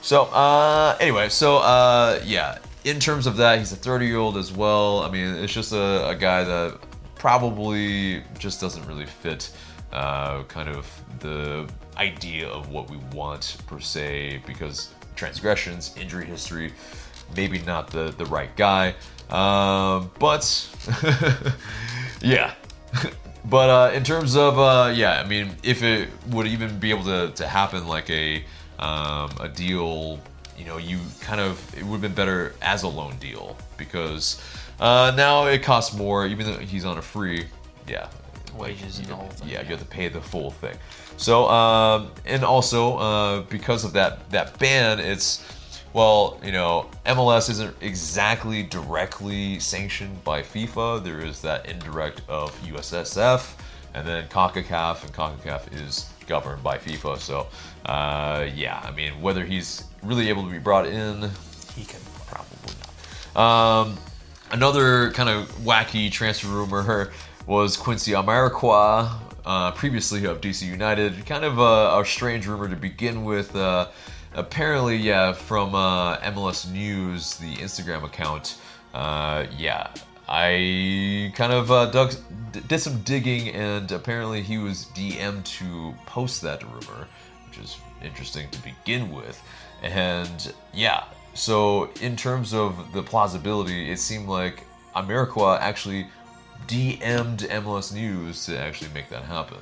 [0.00, 4.36] so uh, anyway, so uh, yeah, in terms of that, he's a 30 year old
[4.36, 5.00] as well.
[5.00, 6.78] I mean, it's just a, a guy that
[7.14, 9.50] probably just doesn't really fit
[9.92, 10.86] uh, kind of
[11.20, 16.72] the idea of what we want per se because transgressions, injury history,
[17.36, 18.94] maybe not the the right guy.
[19.30, 20.44] Um, but
[22.20, 22.54] yeah.
[23.44, 27.04] But uh, in terms of uh, yeah, I mean, if it would even be able
[27.04, 28.44] to, to happen like a
[28.78, 30.18] um, a deal,
[30.56, 34.40] you know, you kind of it would have been better as a loan deal because
[34.80, 37.46] uh, now it costs more, even though he's on a free.
[37.86, 38.08] Yeah,
[38.56, 40.76] Wages and whole thing, Yeah, you have to pay the full thing.
[41.16, 45.44] So um, and also uh, because of that that ban, it's
[45.94, 51.04] well, you know, MLS isn't exactly directly sanctioned by FIFA.
[51.04, 53.52] There is that indirect of USSF,
[53.94, 57.18] and then CONCACAF, and CONCACAF is governed by FIFA.
[57.18, 57.46] So,
[57.86, 61.30] uh, yeah, I mean, whether he's really able to be brought in,
[61.76, 62.74] he can probably
[63.34, 63.40] not.
[63.40, 63.96] Um,
[64.50, 67.12] another kind of wacky transfer rumor
[67.46, 69.12] was Quincy Amarikwa,
[69.46, 71.24] uh, previously of DC United.
[71.24, 73.54] Kind of a, a strange rumor to begin with.
[73.54, 73.86] Uh,
[74.34, 78.58] apparently, yeah, from uh, MLS News, the Instagram account.
[78.92, 79.92] Uh, yeah,
[80.28, 82.14] I kind of uh, dug,
[82.68, 87.06] did some digging, and apparently he was DM'd to post that rumor,
[87.48, 89.42] which is interesting to begin with.
[89.82, 96.06] And yeah, so in terms of the plausibility, it seemed like Amarikwa actually
[96.66, 99.58] DM'd MLS News to actually make that happen.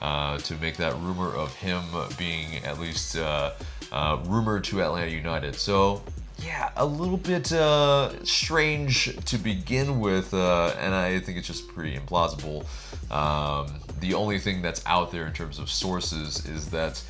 [0.00, 1.82] Uh, to make that rumor of him
[2.16, 3.52] being at least uh,
[3.92, 5.54] uh, rumored to Atlanta United.
[5.54, 6.02] So,
[6.42, 11.68] yeah, a little bit uh, strange to begin with, uh, and I think it's just
[11.68, 12.64] pretty implausible.
[13.12, 17.02] Um, the only thing that's out there in terms of sources is that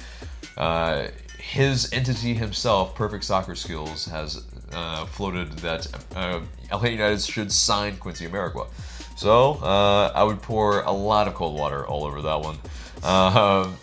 [1.41, 6.41] his entity himself, Perfect Soccer Skills, has uh, floated that uh,
[6.73, 8.69] LA United should sign Quincy Amarikwa.
[9.17, 12.57] So uh, I would pour a lot of cold water all over that one.
[13.03, 13.77] Um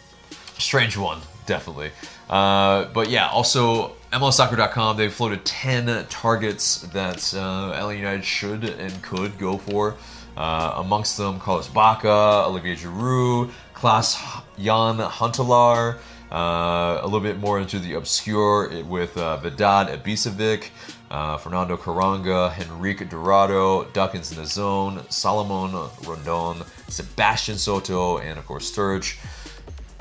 [0.60, 1.92] strange one, definitely.
[2.30, 9.02] Uh, but yeah, also MLSsoccer.com, they floated 10 targets that uh, LA United should and
[9.02, 9.96] could go for.
[10.36, 14.16] Uh, amongst them, Carlos Bacca, Olivier Giroud, Klaas
[14.60, 15.98] Jan Huntelaar,
[16.32, 20.70] uh, a little bit more into the obscure with uh, Vedad Ibisevic,
[21.12, 28.46] uh, Fernando Karanga, Henrique Dourado, Duckins in the zone, Salomon Rondon, Sebastian Soto, and of
[28.46, 29.20] course Sturge.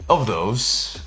[0.08, 1.00] Of those,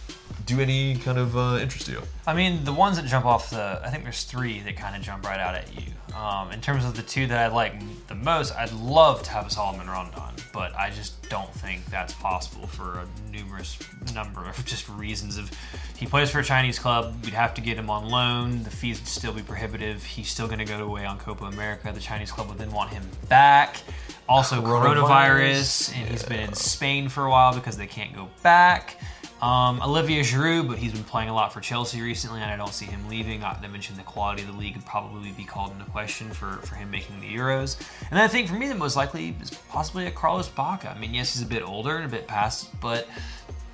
[0.45, 2.01] do any kind of uh, interest you?
[2.27, 5.01] I mean, the ones that jump off the, I think there's three that kind of
[5.01, 5.93] jump right out at you.
[6.15, 7.73] Um, in terms of the two that I like
[8.07, 10.21] the most, I'd love to have a Salomon Rondon,
[10.53, 13.77] but I just don't think that's possible for a numerous
[14.13, 15.37] number of just reasons.
[15.37, 15.51] Of
[15.95, 18.63] he plays for a Chinese club, we'd have to get him on loan.
[18.63, 20.03] The fees would still be prohibitive.
[20.03, 21.91] He's still going to go away on Copa America.
[21.93, 23.81] The Chinese club would then want him back.
[24.27, 25.89] Also, Coronavirus.
[25.89, 28.97] coronavirus, and he's been in Spain for a while because they can't go back.
[29.41, 32.73] Um, Olivier Giroud, but he's been playing a lot for Chelsea recently, and I don't
[32.73, 33.39] see him leaving.
[33.39, 36.57] Not to mention the quality of the league would probably be called into question for,
[36.57, 37.79] for him making the Euros.
[38.01, 40.93] And then I think for me, the most likely is possibly a Carlos Bacca.
[40.93, 43.07] I mean, yes, he's a bit older and a bit past, but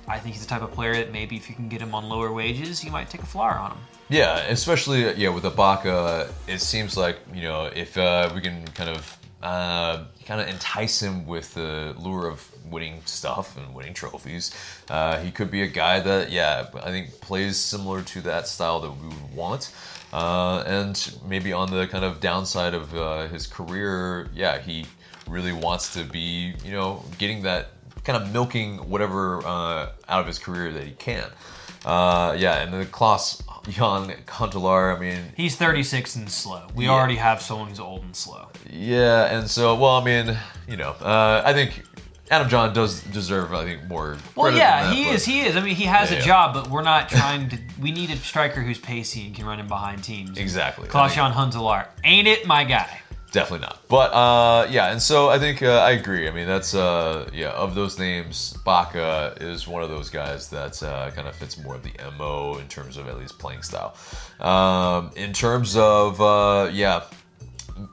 [0.06, 2.08] I think he's the type of player that maybe if you can get him on
[2.08, 3.78] lower wages, you might take a flyer on him.
[4.08, 8.88] Yeah, especially yeah with Ibaka, it seems like you know if uh, we can kind
[8.88, 14.54] of uh, kind of entice him with the lure of winning stuff and winning trophies,
[14.90, 18.80] uh, he could be a guy that yeah I think plays similar to that style
[18.80, 19.72] that we would want.
[20.12, 24.86] Uh, and maybe on the kind of downside of uh, his career, yeah, he
[25.28, 27.68] really wants to be, you know, getting that
[28.04, 31.28] kind of milking whatever uh, out of his career that he can.
[31.84, 36.66] Uh, yeah, and the Klaus Jan Huntelaar, I mean, He's 36 and slow.
[36.74, 36.90] We Yeah.
[36.92, 38.48] already have someone who's old and slow.
[38.70, 40.36] yeah, and so, well, I mean,
[40.68, 41.82] you know, uh, I think
[42.30, 44.16] Adam Jahn does deserve, I think, more.
[44.34, 45.24] Well, yeah, that, he but- is.
[45.24, 45.56] He is.
[45.56, 46.26] I mean, he has Yeah, a yeah.
[46.26, 47.58] job, but we're not trying to.
[47.80, 50.36] We need a striker who's pacey and can run in behind teams.
[50.38, 50.88] Exactly.
[50.88, 51.86] I Klaus-Jan Huntelaar.
[52.04, 53.00] Ain't it, my guy?
[53.32, 53.80] Definitely not.
[53.88, 56.28] But uh, yeah, and so I think uh, I agree.
[56.28, 60.82] I mean, that's uh, yeah, of those names, Bacca is one of those guys that
[60.82, 63.96] uh, kind of fits more of the mo in terms of at least playing style.
[64.40, 67.04] Um, in terms of uh, yeah,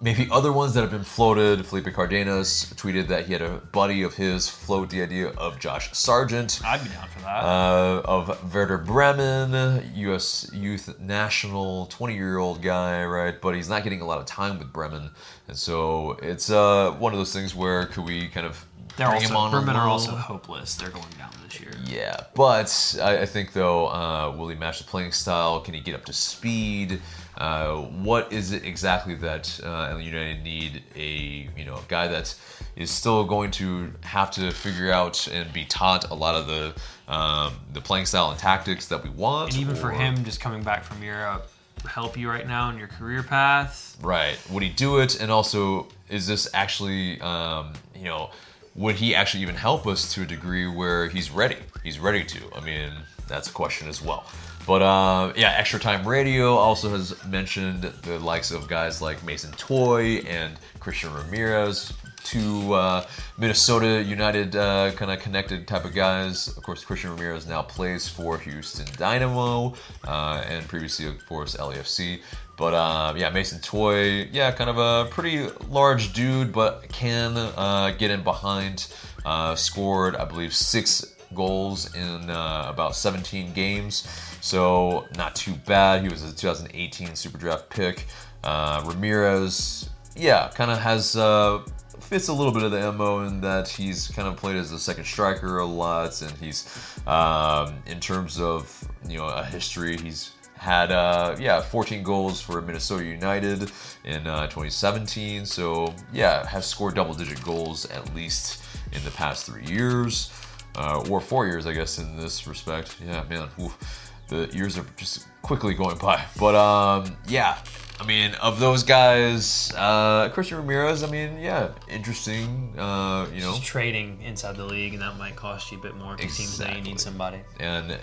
[0.02, 1.66] maybe other ones that have been floated.
[1.66, 5.92] Felipe Cardenas tweeted that he had a buddy of his float the idea of Josh
[5.94, 7.44] Sargent I'd be down for that.
[7.44, 10.50] uh, of Werder Bremen, U.S.
[10.54, 13.40] youth national, 20 year old guy, right?
[13.40, 15.10] But he's not getting a lot of time with Bremen,
[15.48, 18.66] and so it's uh, one of those things where could we kind of
[18.98, 19.52] They're bring also him on?
[19.52, 20.76] Bremen are also hopeless.
[20.76, 21.72] They're going down this year.
[21.86, 25.60] Yeah, but I, I think though, uh, will he match the playing style?
[25.60, 27.02] Can he get up to speed?
[27.38, 32.36] Uh, what is it exactly that uh, United need a you know a guy that
[32.76, 36.74] is still going to have to figure out and be taught a lot of the
[37.12, 39.54] um, the playing style and tactics that we want?
[39.54, 41.50] And even for him, just coming back from Europe,
[41.88, 43.98] help you right now in your career path.
[44.02, 44.38] Right.
[44.52, 45.20] Would he do it?
[45.22, 48.30] And also, is this actually, um, you know,
[48.76, 51.58] would he actually even help us to a degree where he's ready?
[51.84, 52.40] He's ready to.
[52.56, 52.92] I mean,
[53.28, 54.26] that's a question as well.
[54.66, 59.52] But uh, yeah, Extra Time Radio also has mentioned the likes of guys like Mason
[59.54, 61.92] Toye and Christian Ramirez,
[62.24, 63.06] two uh,
[63.38, 66.48] Minnesota United uh, kind of connected type of guys.
[66.48, 69.74] Of course, Christian Ramirez now plays for Houston Dynamo
[70.06, 72.22] uh, and previously, of course, LAFC.
[72.56, 77.96] But uh, yeah, Mason Toye, yeah, kind of a pretty large dude, but can uh,
[77.98, 78.88] get in behind.
[79.26, 84.06] Uh, scored, I believe, six goals in uh, about 17 games,
[84.44, 86.02] so not too bad.
[86.02, 88.06] He was a 2018 Super Draft pick.
[88.44, 91.64] Uh, Ramirez, yeah, kind of has uh,
[92.02, 94.80] fits a little bit of the mo in that he's kind of played as a
[94.80, 96.68] second striker a lot, and he's
[97.08, 102.62] um, in terms of you know a history, he's had uh, yeah 14 goals for
[102.62, 103.72] Minnesota United
[104.04, 105.46] in uh, 2017.
[105.46, 110.34] So yeah, has scored double-digit goals at least in the past three years,
[110.76, 112.98] uh, or four years, I guess, in this respect.
[113.06, 116.24] Yeah, man, oof, the years are just quickly going by.
[116.40, 117.58] But um, yeah,
[118.00, 121.04] I mean, of those guys, uh, Christian Ramirez.
[121.04, 122.74] I mean, yeah, interesting.
[122.78, 125.96] Uh, you know, Just trading inside the league, and that might cost you a bit
[125.96, 127.40] more because teams know you need somebody.
[127.60, 127.98] and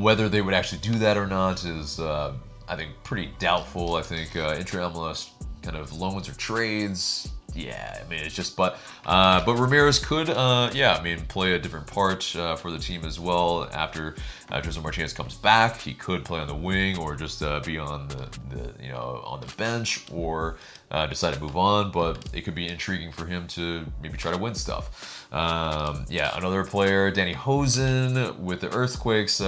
[0.00, 2.32] whether they would actually do that or not is, uh,
[2.68, 3.96] I think, pretty doubtful.
[3.96, 5.30] I think uh, intra MLS
[5.62, 7.28] kind of loans or trades.
[7.54, 11.52] Yeah, I mean it's just, but uh, but Ramirez could, uh, yeah, I mean play
[11.52, 13.68] a different part uh, for the team as well.
[13.72, 14.16] After
[14.50, 17.78] uh, Jose Martinez comes back, he could play on the wing or just uh, be
[17.78, 20.56] on the, the you know on the bench or
[20.90, 21.92] uh, decide to move on.
[21.92, 25.28] But it could be intriguing for him to maybe try to win stuff.
[25.32, 29.40] Um, yeah, another player, Danny Hoesen with the Earthquakes.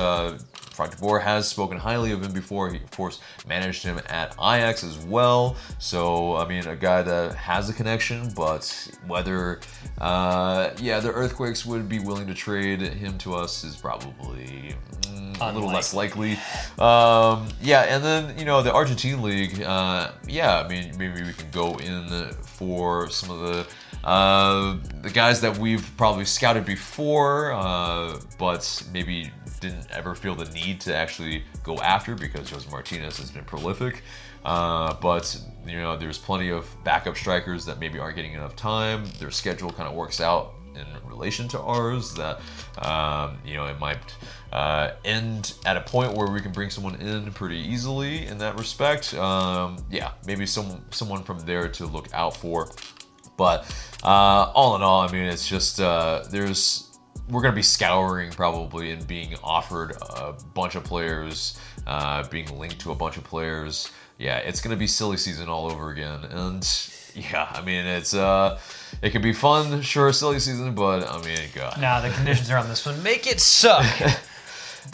[0.76, 2.68] Frank de Boer has spoken highly of him before.
[2.70, 5.56] He, of course, managed him at Ajax as well.
[5.78, 9.60] So, I mean, a guy that has a connection, but whether,
[9.98, 15.40] uh, yeah, the Earthquakes would be willing to trade him to us is probably mm,
[15.40, 16.32] a little less likely.
[16.78, 21.32] Um, yeah, and then, you know, the Argentine League, uh, yeah, I mean, maybe we
[21.32, 23.66] can go in for some of the.
[24.04, 30.46] Uh, the guys that we've probably scouted before, uh, but maybe didn't ever feel the
[30.46, 34.02] need to actually go after because Jose Martinez has been prolific.
[34.44, 39.04] Uh, but you know, there's plenty of backup strikers that maybe aren't getting enough time.
[39.18, 42.40] Their schedule kind of works out in relation to ours that
[42.78, 43.98] um, you know it might
[44.52, 48.58] uh, end at a point where we can bring someone in pretty easily in that
[48.58, 49.14] respect.
[49.14, 52.70] Um, yeah, maybe some someone from there to look out for.
[53.36, 53.70] But
[54.02, 56.85] uh, all in all, I mean, it's just uh, there's
[57.28, 62.58] we're going to be scouring probably and being offered a bunch of players, uh, being
[62.58, 63.90] linked to a bunch of players.
[64.18, 66.24] Yeah, it's going to be silly season all over again.
[66.30, 68.60] And yeah, I mean, it's uh,
[69.02, 71.80] it can be fun, sure, silly season, but I mean, God.
[71.80, 73.02] Nah, the conditions are on this one.
[73.02, 73.84] Make it suck.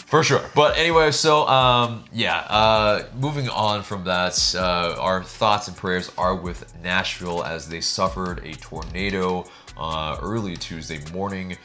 [0.07, 0.43] For sure.
[0.55, 6.11] But anyway, so um, yeah, uh, moving on from that, uh, our thoughts and prayers
[6.17, 9.45] are with Nashville as they suffered a tornado
[9.77, 11.57] uh, early Tuesday morning.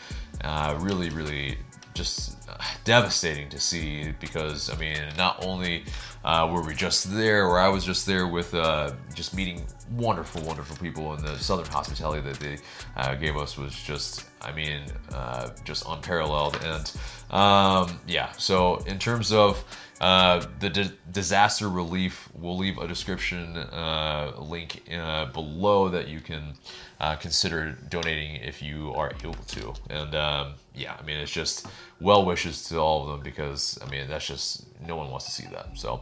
[0.43, 1.57] Uh, really, really
[1.93, 5.83] just uh, devastating to see because, I mean, not only
[6.23, 10.41] uh, were we just there, or I was just there with uh, just meeting wonderful,
[10.43, 12.57] wonderful people, and the Southern hospitality that they
[12.95, 14.81] uh, gave us was just, I mean,
[15.13, 16.59] uh, just unparalleled.
[16.63, 16.91] And
[17.31, 19.63] um, yeah, so in terms of
[19.99, 26.19] uh, the di- disaster relief, we'll leave a description uh, link uh, below that you
[26.19, 26.53] can
[26.99, 29.73] uh, consider donating if you are able to.
[29.89, 31.67] And um, yeah, I mean, it's just
[31.99, 35.31] well wishes to all of them because I mean, that's just no one wants to
[35.31, 35.77] see that.
[35.77, 36.01] So.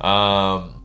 [0.00, 0.81] Um,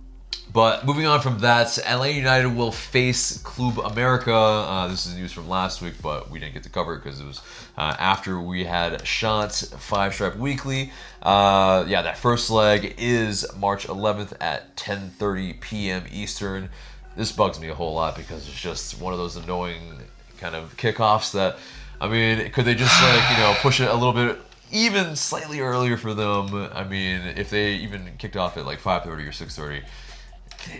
[0.51, 4.34] but moving on from that, Atlanta United will face Club America.
[4.34, 7.19] Uh, this is news from last week, but we didn't get to cover it because
[7.19, 7.41] it was
[7.78, 10.91] uh, after we had shot Five Stripe Weekly.
[11.21, 16.03] Uh, yeah, that first leg is March 11th at 10:30 p.m.
[16.11, 16.69] Eastern.
[17.15, 19.99] This bugs me a whole lot because it's just one of those annoying
[20.39, 21.57] kind of kickoffs that,
[21.99, 24.39] I mean, could they just like you know push it a little bit
[24.71, 26.69] even slightly earlier for them?
[26.73, 29.84] I mean, if they even kicked off at like 5:30 or 6:30.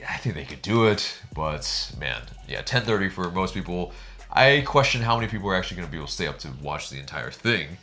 [0.10, 3.94] I think they could do it, but man, yeah, 10:30 for most people.
[4.32, 6.50] I question how many people are actually going to be able to stay up to
[6.62, 7.78] watch the entire thing.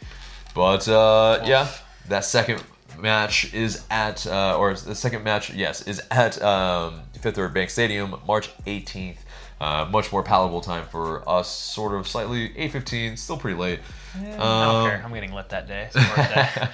[0.55, 1.69] But uh, yeah,
[2.09, 2.63] that second
[2.99, 7.71] match is at, uh, or the second match, yes, is at um, Fifth Third Bank
[7.71, 9.17] Stadium, March 18th.
[9.61, 13.81] Uh, much more palatable time for us, sort of slightly 8:15, still pretty late.
[14.15, 15.03] I don't Um, care.
[15.05, 15.89] I'm getting lit that day.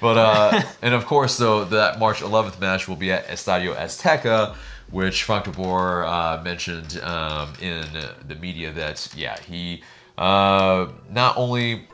[0.00, 4.54] But uh, and of course, though that March 11th match will be at Estadio Azteca,
[4.90, 7.84] which Frank de Boer uh, mentioned um, in
[8.26, 9.82] the media that yeah he
[10.18, 11.88] uh, not only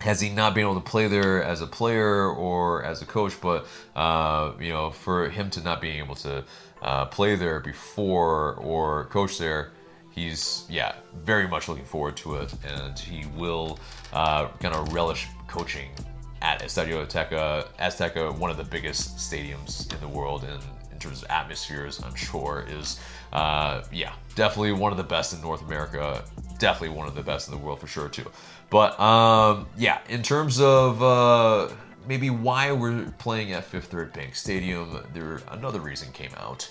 [0.00, 3.40] has he not been able to play there as a player or as a coach,
[3.40, 3.66] but
[3.96, 6.44] uh, you know for him to not being able to
[6.82, 9.72] uh, play there before or coach there
[10.14, 12.54] he's yeah very much looking forward to it.
[12.64, 13.78] And he will
[14.12, 15.90] uh, kind of relish coaching
[16.42, 20.58] at Estadio Azteca, Azteca, one of the biggest stadiums in the world in
[21.04, 22.98] terms of atmospheres, I'm sure, is,
[23.32, 26.24] uh, yeah, definitely one of the best in North America.
[26.58, 28.30] Definitely one of the best in the world for sure, too.
[28.70, 31.68] But, um, yeah, in terms of uh,
[32.08, 36.68] maybe why we're playing at Fifth Third Bank Stadium, there another reason came out,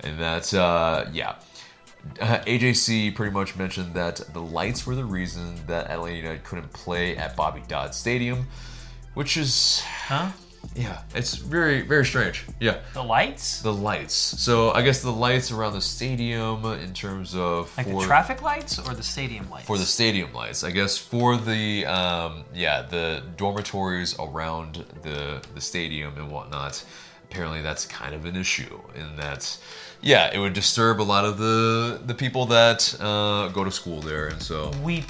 [0.00, 1.36] and that's, uh, yeah,
[2.16, 7.16] AJC pretty much mentioned that the lights were the reason that Atlanta United couldn't play
[7.16, 8.46] at Bobby Dodd Stadium,
[9.14, 10.30] which is, huh?
[10.74, 12.44] Yeah, it's very, very strange.
[12.60, 13.60] Yeah, The lights?
[13.62, 14.14] the lights.
[14.14, 18.42] So I guess the lights around the stadium in terms of Like for, the traffic
[18.42, 19.66] lights or the stadium lights?
[19.66, 20.64] for the stadium lights.
[20.64, 26.84] I guess for the um, yeah the dormitories around the the stadium and whatnot.
[27.30, 29.56] Apparently, that's kind of an issue in that
[30.02, 34.00] yeah it would disturb a lot of the the people that uh, go to school
[34.00, 35.04] there, and so we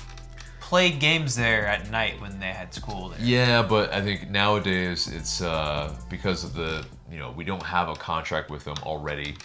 [0.75, 3.21] played games there at night when they had school there.
[3.21, 3.63] yeah.
[3.63, 7.95] But I think nowadays it's uh, because of the you know we don't have a
[7.95, 9.37] contract with them already.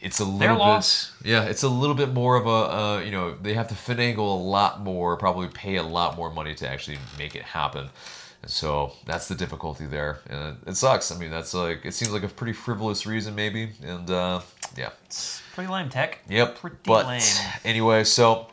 [0.00, 1.42] It's a little bit, yeah.
[1.44, 4.42] It's a little bit more of a, uh, you know, they have to finagle a
[4.56, 7.90] lot more, probably pay a lot more money to actually make it happen.
[8.40, 11.12] And so that's the difficulty there, and it sucks.
[11.12, 14.40] I mean, that's like it seems like a pretty frivolous reason, maybe, and uh,
[14.74, 16.20] yeah, It's pretty lame tech.
[16.30, 16.56] Yep.
[16.56, 17.20] Pretty but lame.
[17.62, 18.48] anyway, so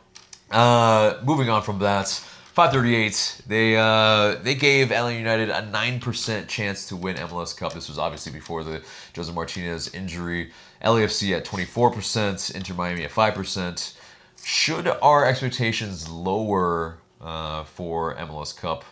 [0.50, 3.42] uh, moving on from that, 538.
[3.46, 7.72] They uh, they gave Atlanta United a nine percent chance to win MLS Cup.
[7.72, 8.82] This was obviously before the
[9.14, 10.52] Jose Martinez injury.
[10.82, 12.50] LAFC at 24 percent.
[12.50, 13.94] Inter Miami at five percent.
[14.42, 18.84] Should our expectations lower uh, for MLS Cup,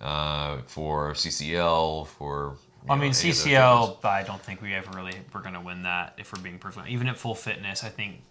[0.00, 2.56] uh, for CCL, for
[2.88, 6.14] I know, mean, CCL, I don't think we ever really we're going to win that
[6.18, 8.22] if we're being perfectly Even at full fitness, I think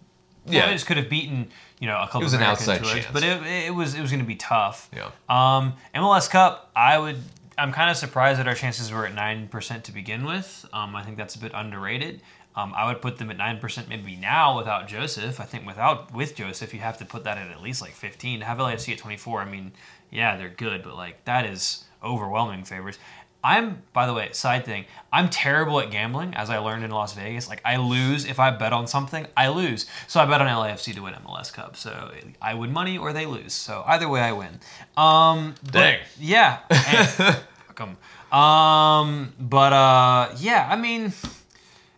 [0.48, 0.62] Yeah.
[0.62, 1.48] Fitness could have beaten,
[1.80, 3.06] you know, a couple It was an outside tours, chance.
[3.12, 4.88] but it, it was it was going to be tough.
[4.94, 5.10] Yeah.
[5.28, 7.18] Um, MLS Cup, I would
[7.58, 10.66] I'm kind of surprised that our chances were at nine percent to begin with.
[10.72, 12.20] Um, I think that's a bit underrated.
[12.54, 15.40] Um, I would put them at nine percent maybe now without Josef.
[15.40, 18.40] I think without with Josef, you have to put that at at least like fifteen.
[18.40, 19.72] To have LAFC at twenty four, I mean,
[20.10, 22.98] yeah, they're good, but like that is overwhelming favorites.
[23.46, 24.86] I'm, by the way, side thing.
[25.12, 27.48] I'm terrible at gambling, as I learned in Las Vegas.
[27.48, 29.86] Like I lose if I bet on something, I lose.
[30.08, 31.76] So I bet on LAFC to win MLS Cup.
[31.76, 32.10] So
[32.42, 33.52] I win money or they lose.
[33.52, 34.58] So either way, I win.
[34.96, 35.98] Um, but- Dang.
[36.18, 36.58] yeah.
[36.70, 37.08] and-
[37.68, 37.96] fuck 'em.
[38.36, 40.66] Um, but uh, yeah.
[40.68, 41.12] I mean,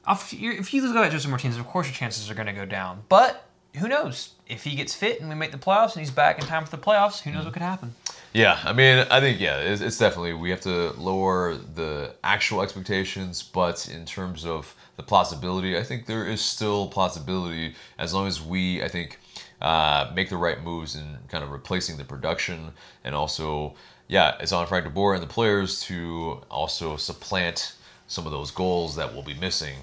[0.08, 2.34] if you, if you lose a guy like Josef Martinez, of course your chances are
[2.34, 3.04] going to go down.
[3.08, 3.46] But
[3.78, 4.34] who knows?
[4.46, 6.70] If he gets fit and we make the playoffs and he's back in time for
[6.76, 7.94] the playoffs, who knows what could happen?
[8.32, 12.60] Yeah, I mean, I think yeah, it's, it's definitely we have to lower the actual
[12.62, 18.26] expectations, but in terms of the plausibility, I think there is still plausibility as long
[18.26, 19.18] as we, I think,
[19.62, 22.72] uh, make the right moves in kind of replacing the production,
[23.02, 23.74] and also,
[24.08, 27.74] yeah, it's on Frank De Boer and the players to also supplant
[28.08, 29.76] some of those goals that we'll be missing.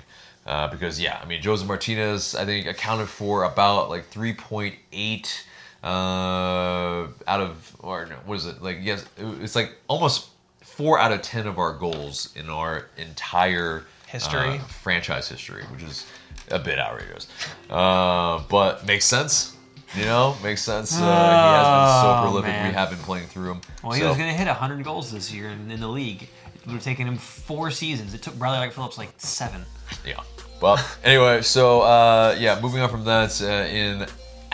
[0.46, 4.76] Uh, because yeah, I mean, Jose Martinez, I think accounted for about like three point
[4.94, 5.46] eight
[5.86, 8.80] uh, out of or no, what is it like?
[8.82, 9.06] Yes,
[9.42, 10.30] it's like almost
[10.62, 14.58] four out of ten of our goals in our entire History.
[14.58, 16.06] uh, franchise history, which is
[16.52, 17.28] a bit outrageous,
[17.70, 19.52] uh, but makes sense.
[19.96, 20.94] You know, makes sense.
[20.94, 22.50] Uh, he has been so Oh, prolific.
[22.52, 22.68] man.
[22.68, 23.62] We have been playing through him.
[23.82, 26.24] Well, he So- was going to hit 100 goals this year in, in the league.
[26.24, 28.14] It would have taken him four seasons.
[28.14, 29.66] It took Bradley Wright Phillips like seven.
[30.06, 30.20] Yeah.
[30.60, 34.06] Well, anyway, so uh, yeah, moving on from that, uh, in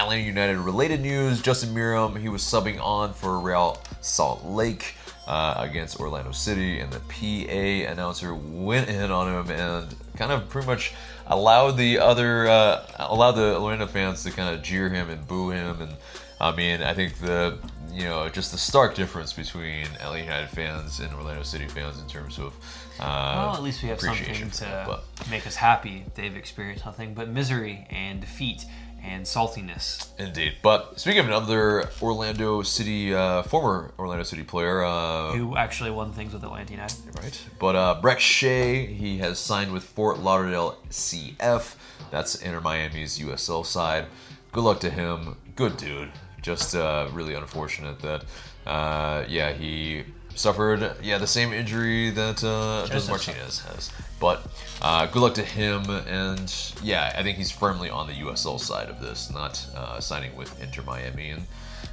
[0.02, 4.96] Atlanta United related news, Justin Meram, he was subbing on for Real Salt Lake
[5.28, 10.50] uh, against Orlando City, and the PA announcer went in on him and kind of
[10.50, 10.96] pretty much
[11.28, 15.52] allowed the other, uh, allowed the Orlando fans to kind of jeer him and boo
[15.52, 15.80] him.
[15.80, 15.92] And
[16.40, 17.60] I mean, I think the,
[17.92, 22.08] you know, just the stark difference between LA United fans and Orlando City fans in
[22.08, 22.54] terms of.
[23.00, 26.06] Uh, Well, at least we have something to but- make us happy.
[26.16, 28.66] They've experienced nothing but misery and defeat
[29.04, 30.08] and saltiness.
[30.20, 30.58] Indeed.
[30.62, 36.14] But speaking of another Orlando City, uh, former Orlando City player, uh, Who actually won
[36.14, 36.98] things with Atlanta United.
[37.20, 37.42] right?
[37.58, 41.76] But uh, Brek Shea, he has signed with Fort Lauderdale CF.
[42.12, 44.06] That's Inter Miami's USL side.
[44.52, 45.36] Good luck to him.
[45.56, 46.12] Good dude.
[46.44, 48.26] Just uh, really unfortunate that,
[48.68, 50.04] uh, yeah, he
[50.36, 53.92] suffered, yeah, the same injury that uh, Jose Josef Martinez has.
[54.20, 54.48] But
[54.82, 55.90] uh, good luck to him.
[55.90, 56.54] And
[56.84, 60.62] yeah, I think he's firmly on the USL side of this, not uh, signing with
[60.62, 61.32] Inter Miami.
[61.32, 61.48] And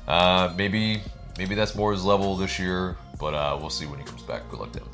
[0.07, 1.01] uh, maybe
[1.39, 4.49] maybe that's more his level this year, but uh, we'll see when he comes back.
[4.51, 4.89] Good luck to him.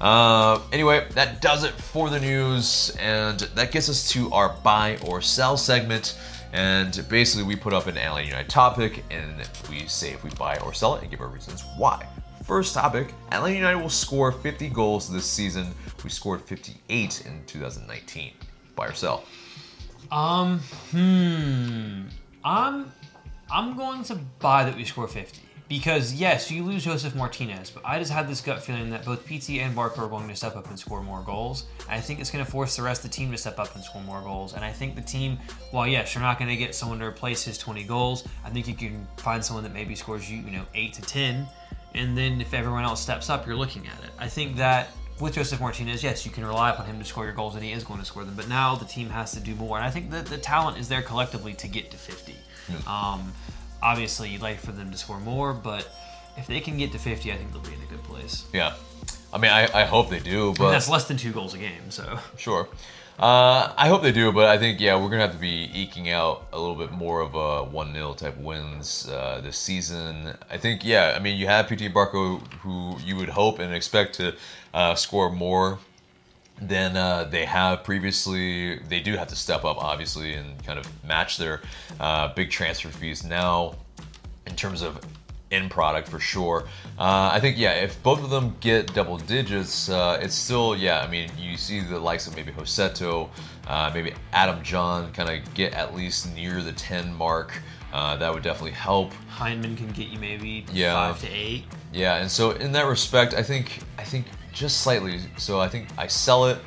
[0.00, 4.96] Uh, anyway, that does it for the news, and that gets us to our buy
[5.04, 6.16] or sell segment.
[6.52, 9.34] And basically, we put up an Atlanta United topic, and
[9.68, 12.06] we say if we buy or sell it and give our reasons why.
[12.48, 15.74] First topic Atlanta United will score 50 goals this season.
[16.02, 18.32] We scored 58 in 2019.
[18.74, 19.24] Buy or sell?
[20.10, 22.04] Um, hmm.
[22.42, 22.90] I'm
[23.52, 25.42] I'm going to buy that we score 50.
[25.68, 29.26] Because yes, you lose Josef Martinez, but I just had this gut feeling that both
[29.26, 31.66] Pity and Barco are going to step up and score more goals.
[31.86, 33.84] I think it's going to force the rest of the team to step up and
[33.84, 34.54] score more goals.
[34.54, 35.36] And I think the team,
[35.70, 38.66] while yes, you're not going to get someone to replace his 20 goals, I think
[38.66, 41.46] you can find someone that maybe scores you, you know, 8 to 10.
[41.94, 44.10] And then if everyone else steps up, you're looking at it.
[44.18, 47.32] I think that with Josef Martinez, yes, you can rely upon him to score your
[47.34, 48.34] goals, and he is going to score them.
[48.36, 50.88] But now the team has to do more, and I think that the talent is
[50.88, 52.34] there collectively to get to 50.
[52.86, 53.32] Um,
[53.82, 55.88] obviously, you'd like for them to score more, but
[56.36, 58.44] if they can get to 50, I think they'll be in a good place.
[58.52, 58.74] Yeah.
[59.32, 61.58] I mean, I, I hope they do, And but that's less than two goals a
[61.58, 62.68] game, so Sure.
[63.18, 66.08] Uh, I hope they do, but I think yeah, we're gonna have to be eking
[66.08, 70.34] out a little bit more of a one 0 type wins uh, this season.
[70.48, 74.14] I think yeah, I mean you have Pity Barco who you would hope and expect
[74.16, 74.36] to
[74.72, 75.80] uh, score more
[76.62, 78.78] than uh, they have previously.
[78.78, 81.62] They do have to step up obviously and kind of match their
[81.98, 83.74] uh, big transfer fees now
[84.46, 85.04] in terms of
[85.50, 86.64] end product for sure.
[86.98, 91.00] Uh, I think yeah, if both of them get double digits, uh, it's still yeah.
[91.00, 93.28] I mean, you see the likes of maybe Joseto,
[93.66, 97.52] uh, maybe Adam Jahn kind of get at least near the ten mark.
[97.92, 99.12] Uh, that would definitely help.
[99.34, 100.92] Hyndman can get you maybe Yeah.
[100.92, 101.64] five to eight.
[101.92, 105.20] Yeah, and so in that respect, I think I think just slightly.
[105.38, 106.58] So I think I sell it.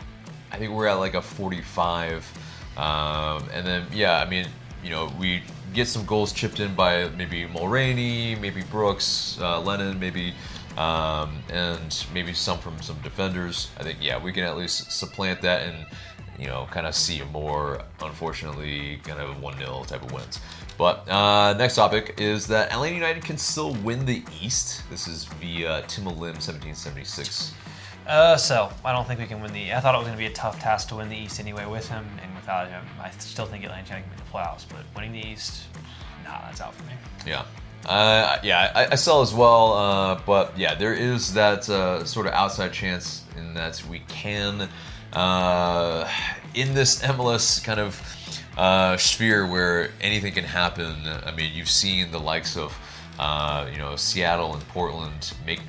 [0.51, 2.25] I think we're at like a 45,
[2.77, 4.47] um, and then yeah, I mean,
[4.84, 5.43] you know, we
[5.74, 10.34] get some goals chipped in by maybe Mulraney, maybe Brooks, uh, Lennon, maybe,
[10.78, 13.69] um, and maybe some from some defenders.
[13.80, 15.86] I think yeah, we can at least supplant that and
[16.41, 20.39] you know, kind of see more, unfortunately, kind of 1 0 type of wins.
[20.76, 24.84] But uh, next topic is that Atlanta United can still win the East.
[24.89, 27.53] This is via Tim Lim 1776.
[28.08, 29.74] Uh, so I don't think we can win the.
[29.74, 31.66] I thought it was going to be a tough task to win the East anyway
[31.66, 34.66] with him, and without him, I still think Atlanta can win the playoffs.
[34.68, 35.64] But winning the East,
[36.24, 36.93] nah, that's out for me.
[37.26, 37.45] Yeah.
[37.86, 42.28] Uh, yeah, I, I sell as well, uh, but yeah, there is that uh, sort
[42.28, 44.70] of outside chance in that we can,
[45.14, 46.08] uh,
[46.54, 47.99] in this MLS kind of
[48.58, 50.95] uh, sphere where anything can happen.
[51.26, 52.78] I mean, you've seen the likes of,
[53.18, 55.62] uh, you know, Seattle and Portland make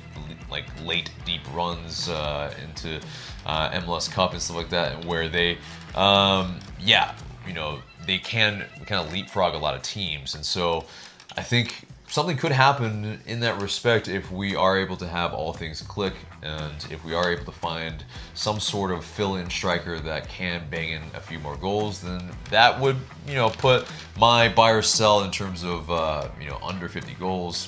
[0.53, 3.01] like late deep runs into
[3.45, 5.57] MLS Cup and stuff like that, where they,
[5.95, 7.13] um, yeah,
[7.45, 10.85] you know, they can kind of leapfrog a lot of teams, and so
[11.35, 15.51] I think something could happen in that respect if we are able to have all
[15.51, 20.29] things click and if we are able to find some sort of fill-in striker that
[20.29, 22.95] can bang in a few more goals then that would
[23.27, 27.15] you know put my buy or sell in terms of uh, you know under 50
[27.15, 27.67] goals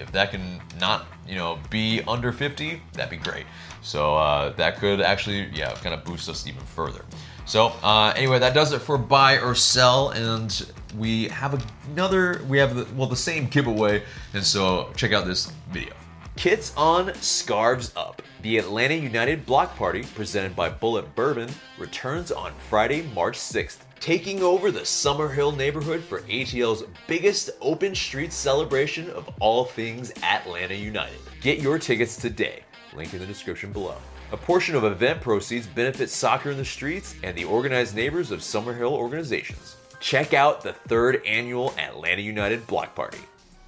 [0.00, 3.46] if that can not you know be under 50 that'd be great
[3.82, 7.04] so uh, that could actually yeah kind of boost us even further
[7.48, 12.42] so uh, anyway, that does it for buy or sell, and we have another.
[12.46, 14.02] We have the, well the same giveaway,
[14.34, 15.94] and so check out this video.
[16.36, 18.20] Kits on, scarves up.
[18.42, 24.42] The Atlanta United Block Party, presented by Bulleit Bourbon, returns on Friday, March 6th, taking
[24.42, 31.18] over the Summerhill neighborhood for ATL's biggest open street celebration of all things Atlanta United.
[31.40, 32.62] Get your tickets today.
[32.94, 33.96] Link in the description below.
[34.32, 38.40] A portion of event proceeds benefits soccer in the streets and the organized neighbors of
[38.40, 39.76] Summerhill organizations.
[40.00, 43.18] Check out the third annual Atlanta United Block Party.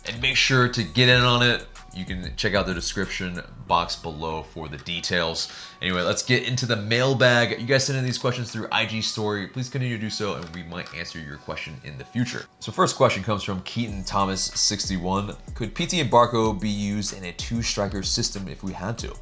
[0.07, 1.67] And make sure to get in on it.
[1.95, 5.53] You can check out the description box below for the details.
[5.83, 7.61] Anyway, let's get into the mailbag.
[7.61, 9.49] You guys send in these questions through IG story.
[9.49, 12.45] Please continue to do so, and we might answer your question in the future.
[12.61, 15.37] So, first question comes from Keaton Thomas 61.
[15.55, 19.15] Could Pity and Barco be used in a two striker system if we had to?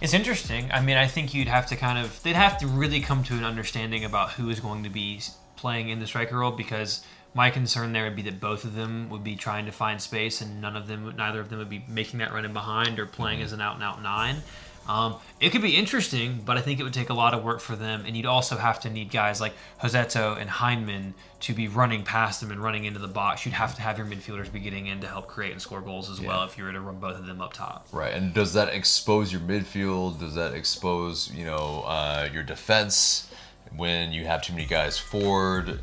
[0.00, 0.70] It's interesting.
[0.72, 3.34] I mean, I think you'd have to kind of they'd have to really come to
[3.34, 5.20] an understanding about who is going to be
[5.56, 7.04] playing in the striker role because
[7.36, 10.40] my concern there would be that both of them would be trying to find space
[10.40, 13.04] and none of them neither of them would be making that run in behind or
[13.04, 14.36] playing as an out and out nine.
[14.88, 17.58] Um, it could be interesting, but I think it would take a lot of work
[17.58, 21.66] for them, and you'd also have to need guys like Rossetto and Hyndman to be
[21.66, 23.44] running past them and running into the box.
[23.44, 26.08] You'd have to have your midfielders be getting in to help create and score goals
[26.08, 26.28] as yeah.
[26.28, 27.88] well if you were to run both of them up top.
[27.90, 30.20] Right, and does that expose your midfield?
[30.20, 33.28] Does that expose you know uh, your defense
[33.74, 35.80] when you have too many guys forward?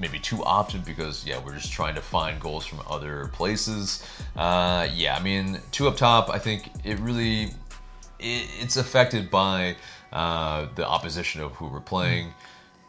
[0.00, 4.04] Maybe too often because yeah we're just trying to find goals from other places
[4.36, 7.50] uh, yeah i mean two up top i think it really
[8.22, 9.76] it's affected by
[10.12, 12.32] uh, the opposition of who we're playing.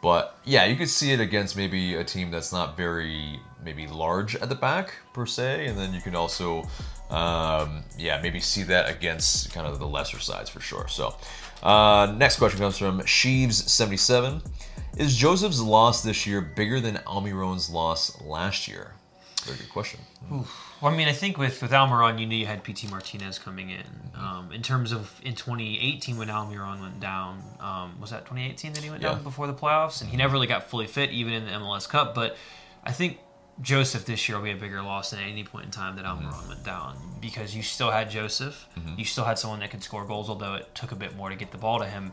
[0.02, 4.34] But yeah, you could see it against maybe a team that's not very maybe large
[4.34, 6.64] at the back per se, and then you can also
[7.08, 10.88] um, yeah maybe see that against kind of the lesser sides for sure.
[10.88, 11.14] So
[11.62, 14.42] uh, next question comes from Sheaves seventy seven.
[14.96, 18.92] Is Josef's loss this year bigger than Almiron's loss last year?
[19.44, 20.00] Very good question.
[20.32, 20.76] Oof.
[20.80, 23.70] Well, I mean, I think with with Almiron, you knew you had Pity Martinez coming
[23.70, 23.84] in.
[24.14, 28.84] Um, in terms of in 2018 when Almiron went down, um, was that 2018 that
[28.84, 29.14] he went yeah.
[29.14, 31.88] down before the playoffs, and he never really got fully fit even in the MLS
[31.88, 32.14] Cup.
[32.14, 32.36] But
[32.84, 33.18] I think
[33.60, 36.04] Josef this year will be a bigger loss than at any point in time that
[36.04, 36.48] Almiron mm-hmm.
[36.48, 38.98] went down because you still had Josef, mm-hmm.
[38.98, 41.36] you still had someone that could score goals, although it took a bit more to
[41.36, 42.12] get the ball to him.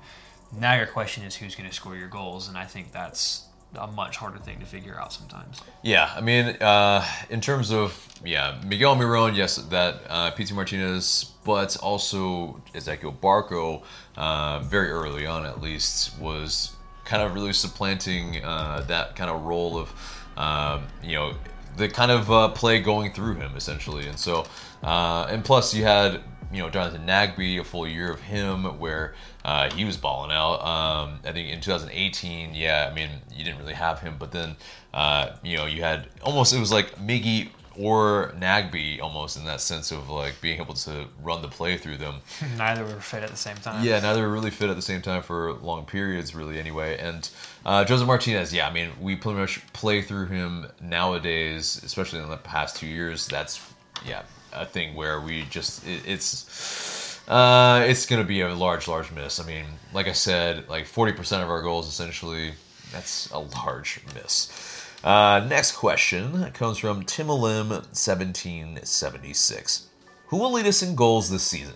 [0.58, 3.46] Now your question is who's going to score your goals, and I think that's
[3.76, 5.62] a much harder thing to figure out sometimes.
[5.84, 11.32] Yeah, I mean, uh, in terms of yeah, Miguel Almiron, yes, that uh, Pity Martinez,
[11.46, 13.84] but also Ezequiel Barco,
[14.18, 16.76] uh, very early on at least, was
[17.06, 19.92] kind of really supplanting uh, that kind of role of
[20.38, 21.34] um, you know
[21.78, 24.46] the kind of uh, play going through him essentially, and so
[24.84, 26.22] uh, and plus you had
[26.52, 29.14] you know Jonathan Nagbe, a full year of him where
[29.50, 30.62] uh, he was balling out.
[30.62, 34.56] Um, I think in 2018, yeah, I mean you didn't really have him, but then
[34.94, 39.60] uh, you know you had almost it was like Miggy or Nagbe almost in that
[39.60, 42.18] sense of like being able to run the play through them.
[42.60, 43.84] neither were fit at the same time.
[43.84, 46.60] Yeah, neither were really fit at the same time for long periods, really.
[46.60, 47.28] Anyway, and
[47.66, 52.30] uh, Josef Martinez, yeah, I mean we pretty much play through him nowadays, especially in
[52.30, 53.28] the past two years.
[53.28, 53.60] That's
[54.06, 54.22] yeah
[54.54, 56.99] a thing where we just it, it's
[57.30, 59.40] uh, it's gonna be a large large miss.
[59.40, 62.54] I mean, like I said, like forty percent of our goals essentially.
[62.92, 64.88] That's a large miss.
[65.04, 69.88] Uh, next question comes from Timolim 1776.
[70.28, 71.76] Who will lead us in goals this season?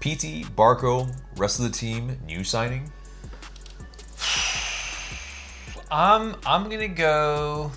[0.00, 2.90] Pity, Barco, rest of the team, new signing?
[5.90, 7.70] Um, I'm gonna go.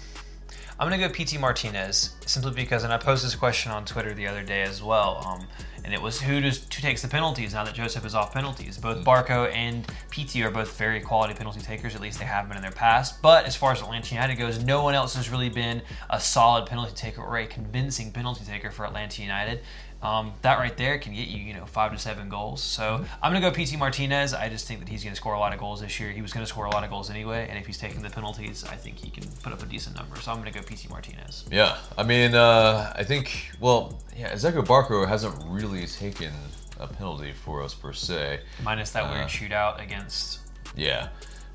[0.78, 4.28] I'm gonna go Pity Martinez simply because, and I posted this question on Twitter the
[4.28, 5.24] other day as well.
[5.26, 5.48] Um,
[5.86, 8.78] and it was who does who takes the penalties now that Josef is off penalties.
[8.78, 11.96] Both Barco and Pity are both very quality penalty takers.
[11.96, 13.22] At least they have been in their past.
[13.22, 16.66] But as far as Atlanta United goes, no one else has really been a solid
[16.66, 19.62] penalty taker or a convincing penalty taker for Atlanta United.
[20.02, 22.62] Um, that right there can get you, you know, five to seven goals.
[22.62, 24.34] So I'm gonna go Pity Martinez.
[24.34, 26.12] I just think that he's gonna score a lot of goals this year.
[26.12, 28.64] He was gonna score a lot of goals anyway, and if he's taking the penalties,
[28.64, 30.16] I think he can put up a decent number.
[30.22, 31.46] So I'm gonna go Pity Martinez.
[31.52, 36.32] Yeah, I mean, uh, I think, well, yeah, Ezequiel Barco hasn't really taken
[36.80, 38.42] a penalty for us per se.
[38.64, 40.40] Minus that weird shootout against.
[40.76, 41.08] Yeah,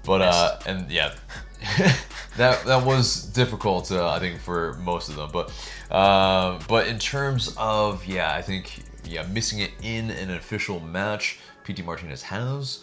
[0.05, 1.15] but uh, and yeah,
[2.37, 3.91] that that was difficult.
[3.93, 5.53] Uh, I think for most of them, but
[5.91, 11.39] uh, but in terms of yeah, I think yeah, missing it in an official match,
[11.65, 12.81] Pity Martinez has.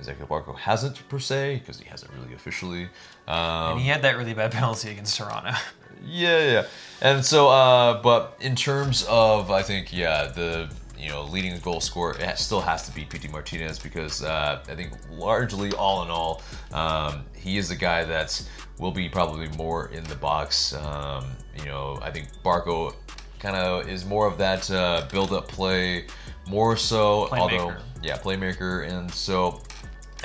[0.00, 2.84] Ezequiel Barco hasn't per se because he hasn't really officially.
[3.26, 5.50] Um, And he had that really bad penalty against Toronto.
[6.04, 6.66] yeah, yeah.
[7.00, 11.80] And so, uh, but in terms of, I think, yeah, the you know leading goal
[11.80, 16.10] scorer, it still has to be Pity Martinez because uh, I think largely, all in
[16.10, 16.42] all,
[16.72, 18.42] um, he is the guy that
[18.78, 20.74] will be probably more in the box.
[20.74, 21.24] Um,
[21.58, 22.94] you know, I think Barco
[23.38, 26.06] kind of is more of that uh, build-up play,
[26.48, 27.28] more so.
[27.32, 29.62] Although, yeah, playmaker, and so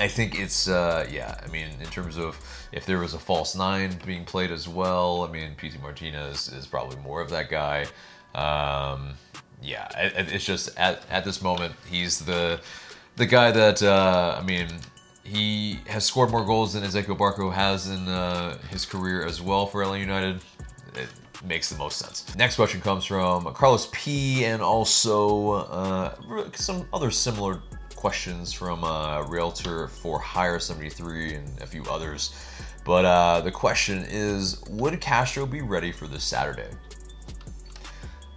[0.00, 1.40] I think it's uh, yeah.
[1.44, 2.38] I mean, in terms of
[2.72, 6.66] if there was a false nine being played as well, I mean, Pity Martinez is
[6.66, 7.86] probably more of that guy.
[8.34, 9.14] Um,
[9.64, 12.60] yeah, it, it- it's just at, at this moment he's the
[13.16, 14.68] the guy that uh, I mean
[15.24, 19.66] he has scored more goals than Ezequiel Barco has in uh, his career as well
[19.66, 20.36] for LA United.
[20.94, 21.08] It
[21.44, 22.34] makes the most sense.
[22.36, 26.14] Next question comes from Carlos P and also uh,
[26.54, 27.60] some other similar
[27.96, 32.34] questions from uh, Realtor for Hire 73 and a few others.
[32.84, 36.68] But uh, the question is Would Castro be ready for this Saturday?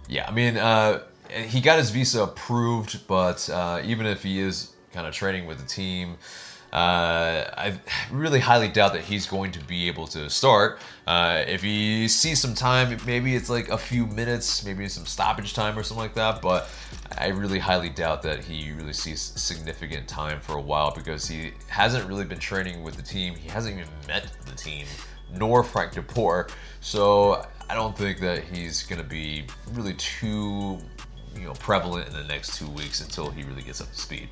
[0.08, 4.72] Yeah, I mean, uh, he got his visa approved, but uh, even if he is
[4.92, 6.16] kind of training with the team,
[6.72, 10.80] uh, I really highly doubt that he's going to be able to start.
[11.06, 15.54] Uh, if he sees some time, maybe it's like a few minutes, maybe some stoppage
[15.54, 16.42] time or something like that.
[16.42, 16.68] But
[17.16, 21.52] I really highly doubt that he really sees significant time for a while because he
[21.68, 23.34] hasn't really been training with the team.
[23.34, 24.86] He hasn't even met the team,
[25.32, 26.48] nor Frank de Boer.
[26.80, 30.78] So I don't think that he's going to be really too,
[31.38, 34.28] you know, prevalent in the next two weeks until he really gets up to speed.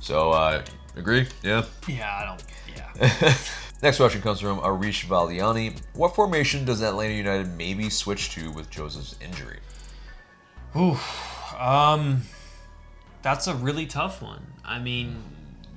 [0.00, 0.64] So, uh,
[0.96, 1.28] agree?
[1.42, 1.64] Yeah.
[1.86, 2.44] yeah, I don't.
[2.74, 3.34] Yeah.
[3.82, 5.76] Next question comes from Arish Valiani.
[5.94, 9.58] What formation does Atlanta United maybe switch to with Josef's injury?
[10.76, 10.96] Ooh,
[11.58, 12.22] um,
[13.22, 14.46] that's a really tough one.
[14.64, 15.20] I mean,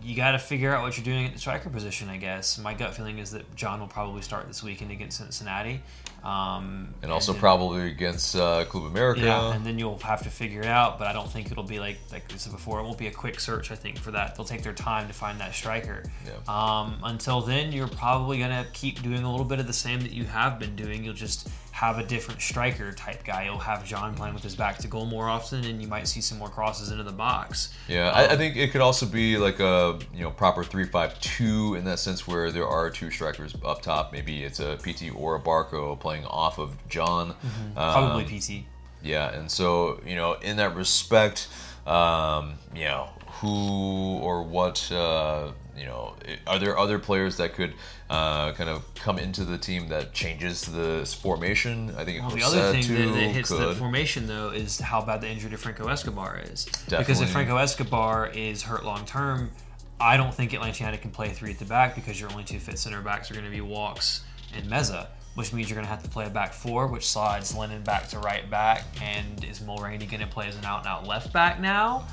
[0.04, 2.08] you got to figure out what you're doing at the striker position.
[2.10, 5.82] I guess my gut feeling is that Jahn will probably start this weekend against Cincinnati,
[6.26, 9.22] um, And also then- probably against uh, Club America.
[9.22, 10.98] Yeah, and then you'll have to figure it out.
[10.98, 12.80] But I don't think it'll be like like I said before.
[12.80, 13.72] It won't be a quick search.
[13.72, 16.04] I think for that they'll take their time to find that striker.
[16.26, 16.32] Yeah.
[16.48, 20.12] Um, until then, you're probably gonna keep doing a little bit of the same that
[20.12, 21.04] you have been doing.
[21.04, 23.44] You'll just have a different striker type guy.
[23.44, 26.22] You'll have Jahn playing with his back to goal more often, and you might see
[26.22, 27.74] some more crosses into the box.
[27.90, 31.84] Yeah, I, I think it could also be like a you know proper three-five-two in
[31.84, 34.14] that sense where there are two strikers up top.
[34.14, 37.36] Maybe it's a Pity or a Barco playing off of Jahn.
[37.74, 38.68] Probably Um, Pity.
[39.04, 41.50] Yeah, and so you know, in that respect,
[41.86, 43.10] um, you know,
[43.42, 46.16] who or what, uh, you know,
[46.48, 47.74] are there other players that could
[48.10, 51.94] uh, kind of come into the team that changes the formation?
[51.98, 55.02] I think Well, the other thing too that, that hits the formation though is how
[55.02, 56.68] bad the injury to Franco Escobar is.
[56.88, 59.52] Because if Franco Escobar is hurt long term,
[60.00, 62.60] I don't think Atlanta United can play three at the back because your only two
[62.60, 65.92] fit center backs are going to be Walkes and Meza, which means you're going to
[65.92, 68.84] have to play a back four, which slides Lennon back to right back.
[69.02, 72.08] And is Mulraney going to play as an out and out left back now?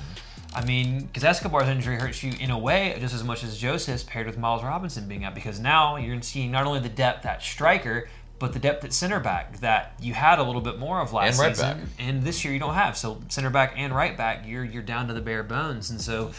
[0.54, 4.02] I mean, because Escobar's injury hurts you in a way just as much as Josef's
[4.02, 7.42] paired with Miles Robinson being out, because now you're seeing not only the depth at
[7.42, 11.12] striker, but the depth at center back that you had a little bit more of
[11.12, 11.88] last And right season, back.
[11.98, 12.96] and this year you don't have.
[12.96, 16.32] So center back and right back, you're you're down to the bare bones, and so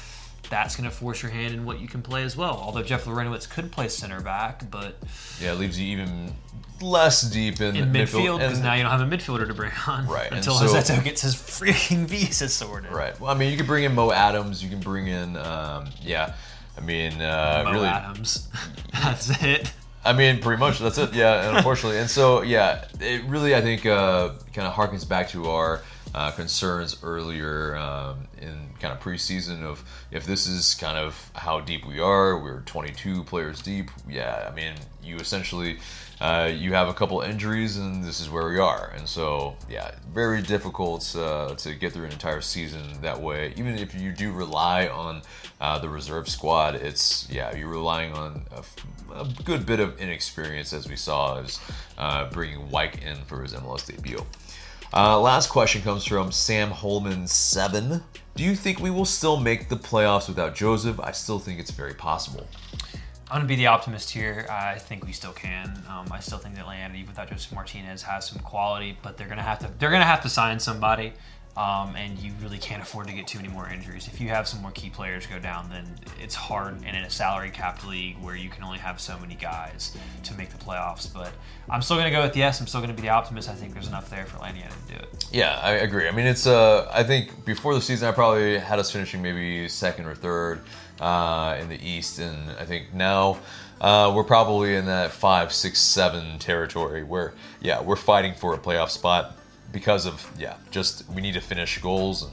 [0.49, 2.57] that's going to force your hand in what you can play as well.
[2.61, 4.97] Although Jeff Larentowicz could play center back, but
[5.41, 6.33] yeah, it leaves you even
[6.81, 10.05] less deep in, in midfield because now you don't have a midfielder to bring on
[10.07, 12.91] Right, until so- gets his freaking visa sorted.
[12.91, 13.17] Right.
[13.19, 14.63] Well, I mean, you can bring in Mo Adams.
[14.63, 16.33] You can bring in, um, yeah.
[16.77, 17.87] I mean, uh, Mo really.
[17.87, 18.49] Adams,
[18.93, 19.71] that's it.
[20.05, 21.13] I mean, pretty much that's it.
[21.13, 25.29] Yeah, and unfortunately, and so yeah, it really I think uh, kind of harkens back
[25.29, 25.81] to our
[26.13, 31.59] uh, concerns earlier um, in kind of preseason of if this is kind of how
[31.59, 32.41] deep we are.
[32.41, 33.89] We're 22 players deep.
[34.07, 35.79] Yeah, I mean, you essentially
[36.21, 38.93] uh, you have a couple injuries, and this is where we are.
[38.95, 43.53] And so, yeah, very difficult uh, to get through an entire season that way.
[43.57, 45.21] Even if you do rely on
[45.59, 50.71] uh, the reserve squad, it's yeah, you're relying on a, a good bit of inexperience,
[50.71, 51.59] as we saw, as
[51.97, 54.25] uh, bringing Wyke in for his MLS debut.
[54.95, 58.03] Uh, last question comes from Sam Holman seven.
[58.35, 60.99] Do you think we will still make the playoffs without Josef?
[60.99, 62.45] I still think it's very possible.
[63.31, 64.45] I'm gonna be the optimist here.
[64.51, 65.81] I think we still can.
[65.89, 69.27] Um, I still think that Atlanta, even without Josef Martinez, has some quality, but they're
[69.27, 71.13] gonna have to they're gonna have to sign somebody.
[71.55, 74.07] Um, and you really can't afford to get too many more injuries.
[74.07, 75.85] If you have some more key players go down, then
[76.19, 76.77] it's hard.
[76.83, 80.33] And in a salary cap league where you can only have so many guys to
[80.33, 81.31] make the playoffs, but
[81.69, 82.59] I'm still going to go with yes.
[82.59, 83.49] I'm still going to be the optimist.
[83.49, 85.25] I think there's enough there for Atlanta to do it.
[85.31, 86.07] Yeah, I agree.
[86.07, 89.69] I mean, it's uh, I think before the season, I probably had us finishing maybe
[89.69, 90.61] second or third
[90.99, 93.37] uh, in the East, and I think now.
[93.81, 98.57] Uh, we're probably in that five, six, seven territory where, yeah, we're fighting for a
[98.57, 99.35] playoff spot
[99.73, 102.31] because of yeah, just we need to finish goals and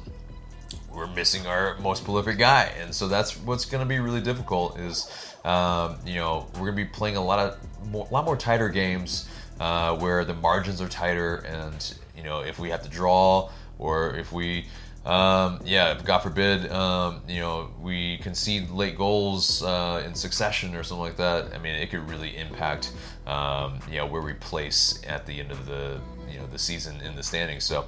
[0.94, 4.78] we're missing our most prolific guy, and so that's what's going to be really difficult.
[4.78, 5.10] Is
[5.44, 8.36] um, you know we're going to be playing a lot of more, a lot more
[8.36, 9.28] tighter games
[9.58, 14.14] uh, where the margins are tighter, and you know if we have to draw or
[14.14, 14.66] if we
[15.04, 20.82] um, yeah, God forbid, um, you know, we concede late goals uh, in succession or
[20.82, 21.54] something like that.
[21.54, 22.92] I mean, it could really impact,
[23.26, 26.00] um, you know, where we place at the end of the,
[26.30, 27.64] you know, the season in the standings.
[27.64, 27.86] So,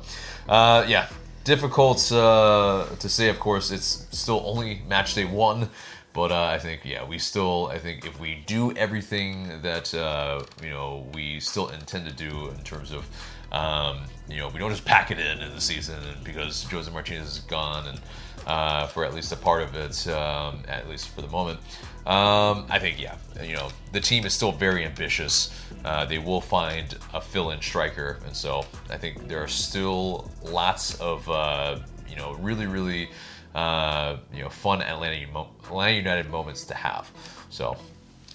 [0.48, 1.08] uh, yeah,
[1.44, 3.28] difficult uh, to say.
[3.28, 5.68] Of course, it's still only match day one.
[6.14, 10.44] But uh, I think, yeah, we still, I think if we do everything that, uh,
[10.62, 13.08] you know, we still intend to do in terms of,
[13.50, 17.28] um, you know, we don't just pack it in in the season because Josef Martinez
[17.28, 18.00] is gone and
[18.46, 21.60] uh, for at least a part of it, um, at least for the moment.
[22.06, 25.56] Um, I think, yeah, you know, the team is still very ambitious.
[25.84, 31.00] Uh, they will find a fill-in striker, and so I think there are still lots
[31.00, 31.78] of, uh,
[32.08, 33.08] you know, really, really
[33.54, 35.26] uh, you know, fun Atlanta,
[35.64, 37.10] Atlanta United moments to have.
[37.50, 37.76] So,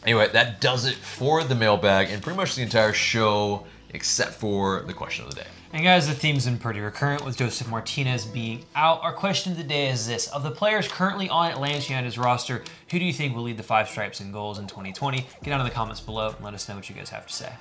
[0.03, 4.81] anyway, that does it for the mailbag and pretty much the entire show, except for
[4.81, 5.47] the question of the day.
[5.77, 8.99] And guys, the theme's been pretty recurrent with Josef Martinez being out.
[9.03, 12.63] Our question of the day is this: Of the players currently on Atlanta United's roster,
[12.89, 15.17] who do you think will lead the Five Stripes in goals in 2020?
[15.17, 17.31] Get down in the comments below and let us know what you guys have to
[17.31, 17.53] say.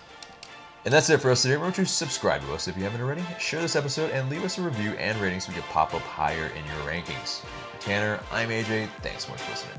[0.87, 1.57] And that's it for us today.
[1.57, 3.23] Remember to subscribe to us if you haven't already.
[3.39, 6.01] Share this episode and leave us a review and rating so we can pop up
[6.01, 7.45] higher in your rankings.
[7.81, 8.89] Tanner, I'm AJ.
[9.03, 9.79] Thanks so much for listening.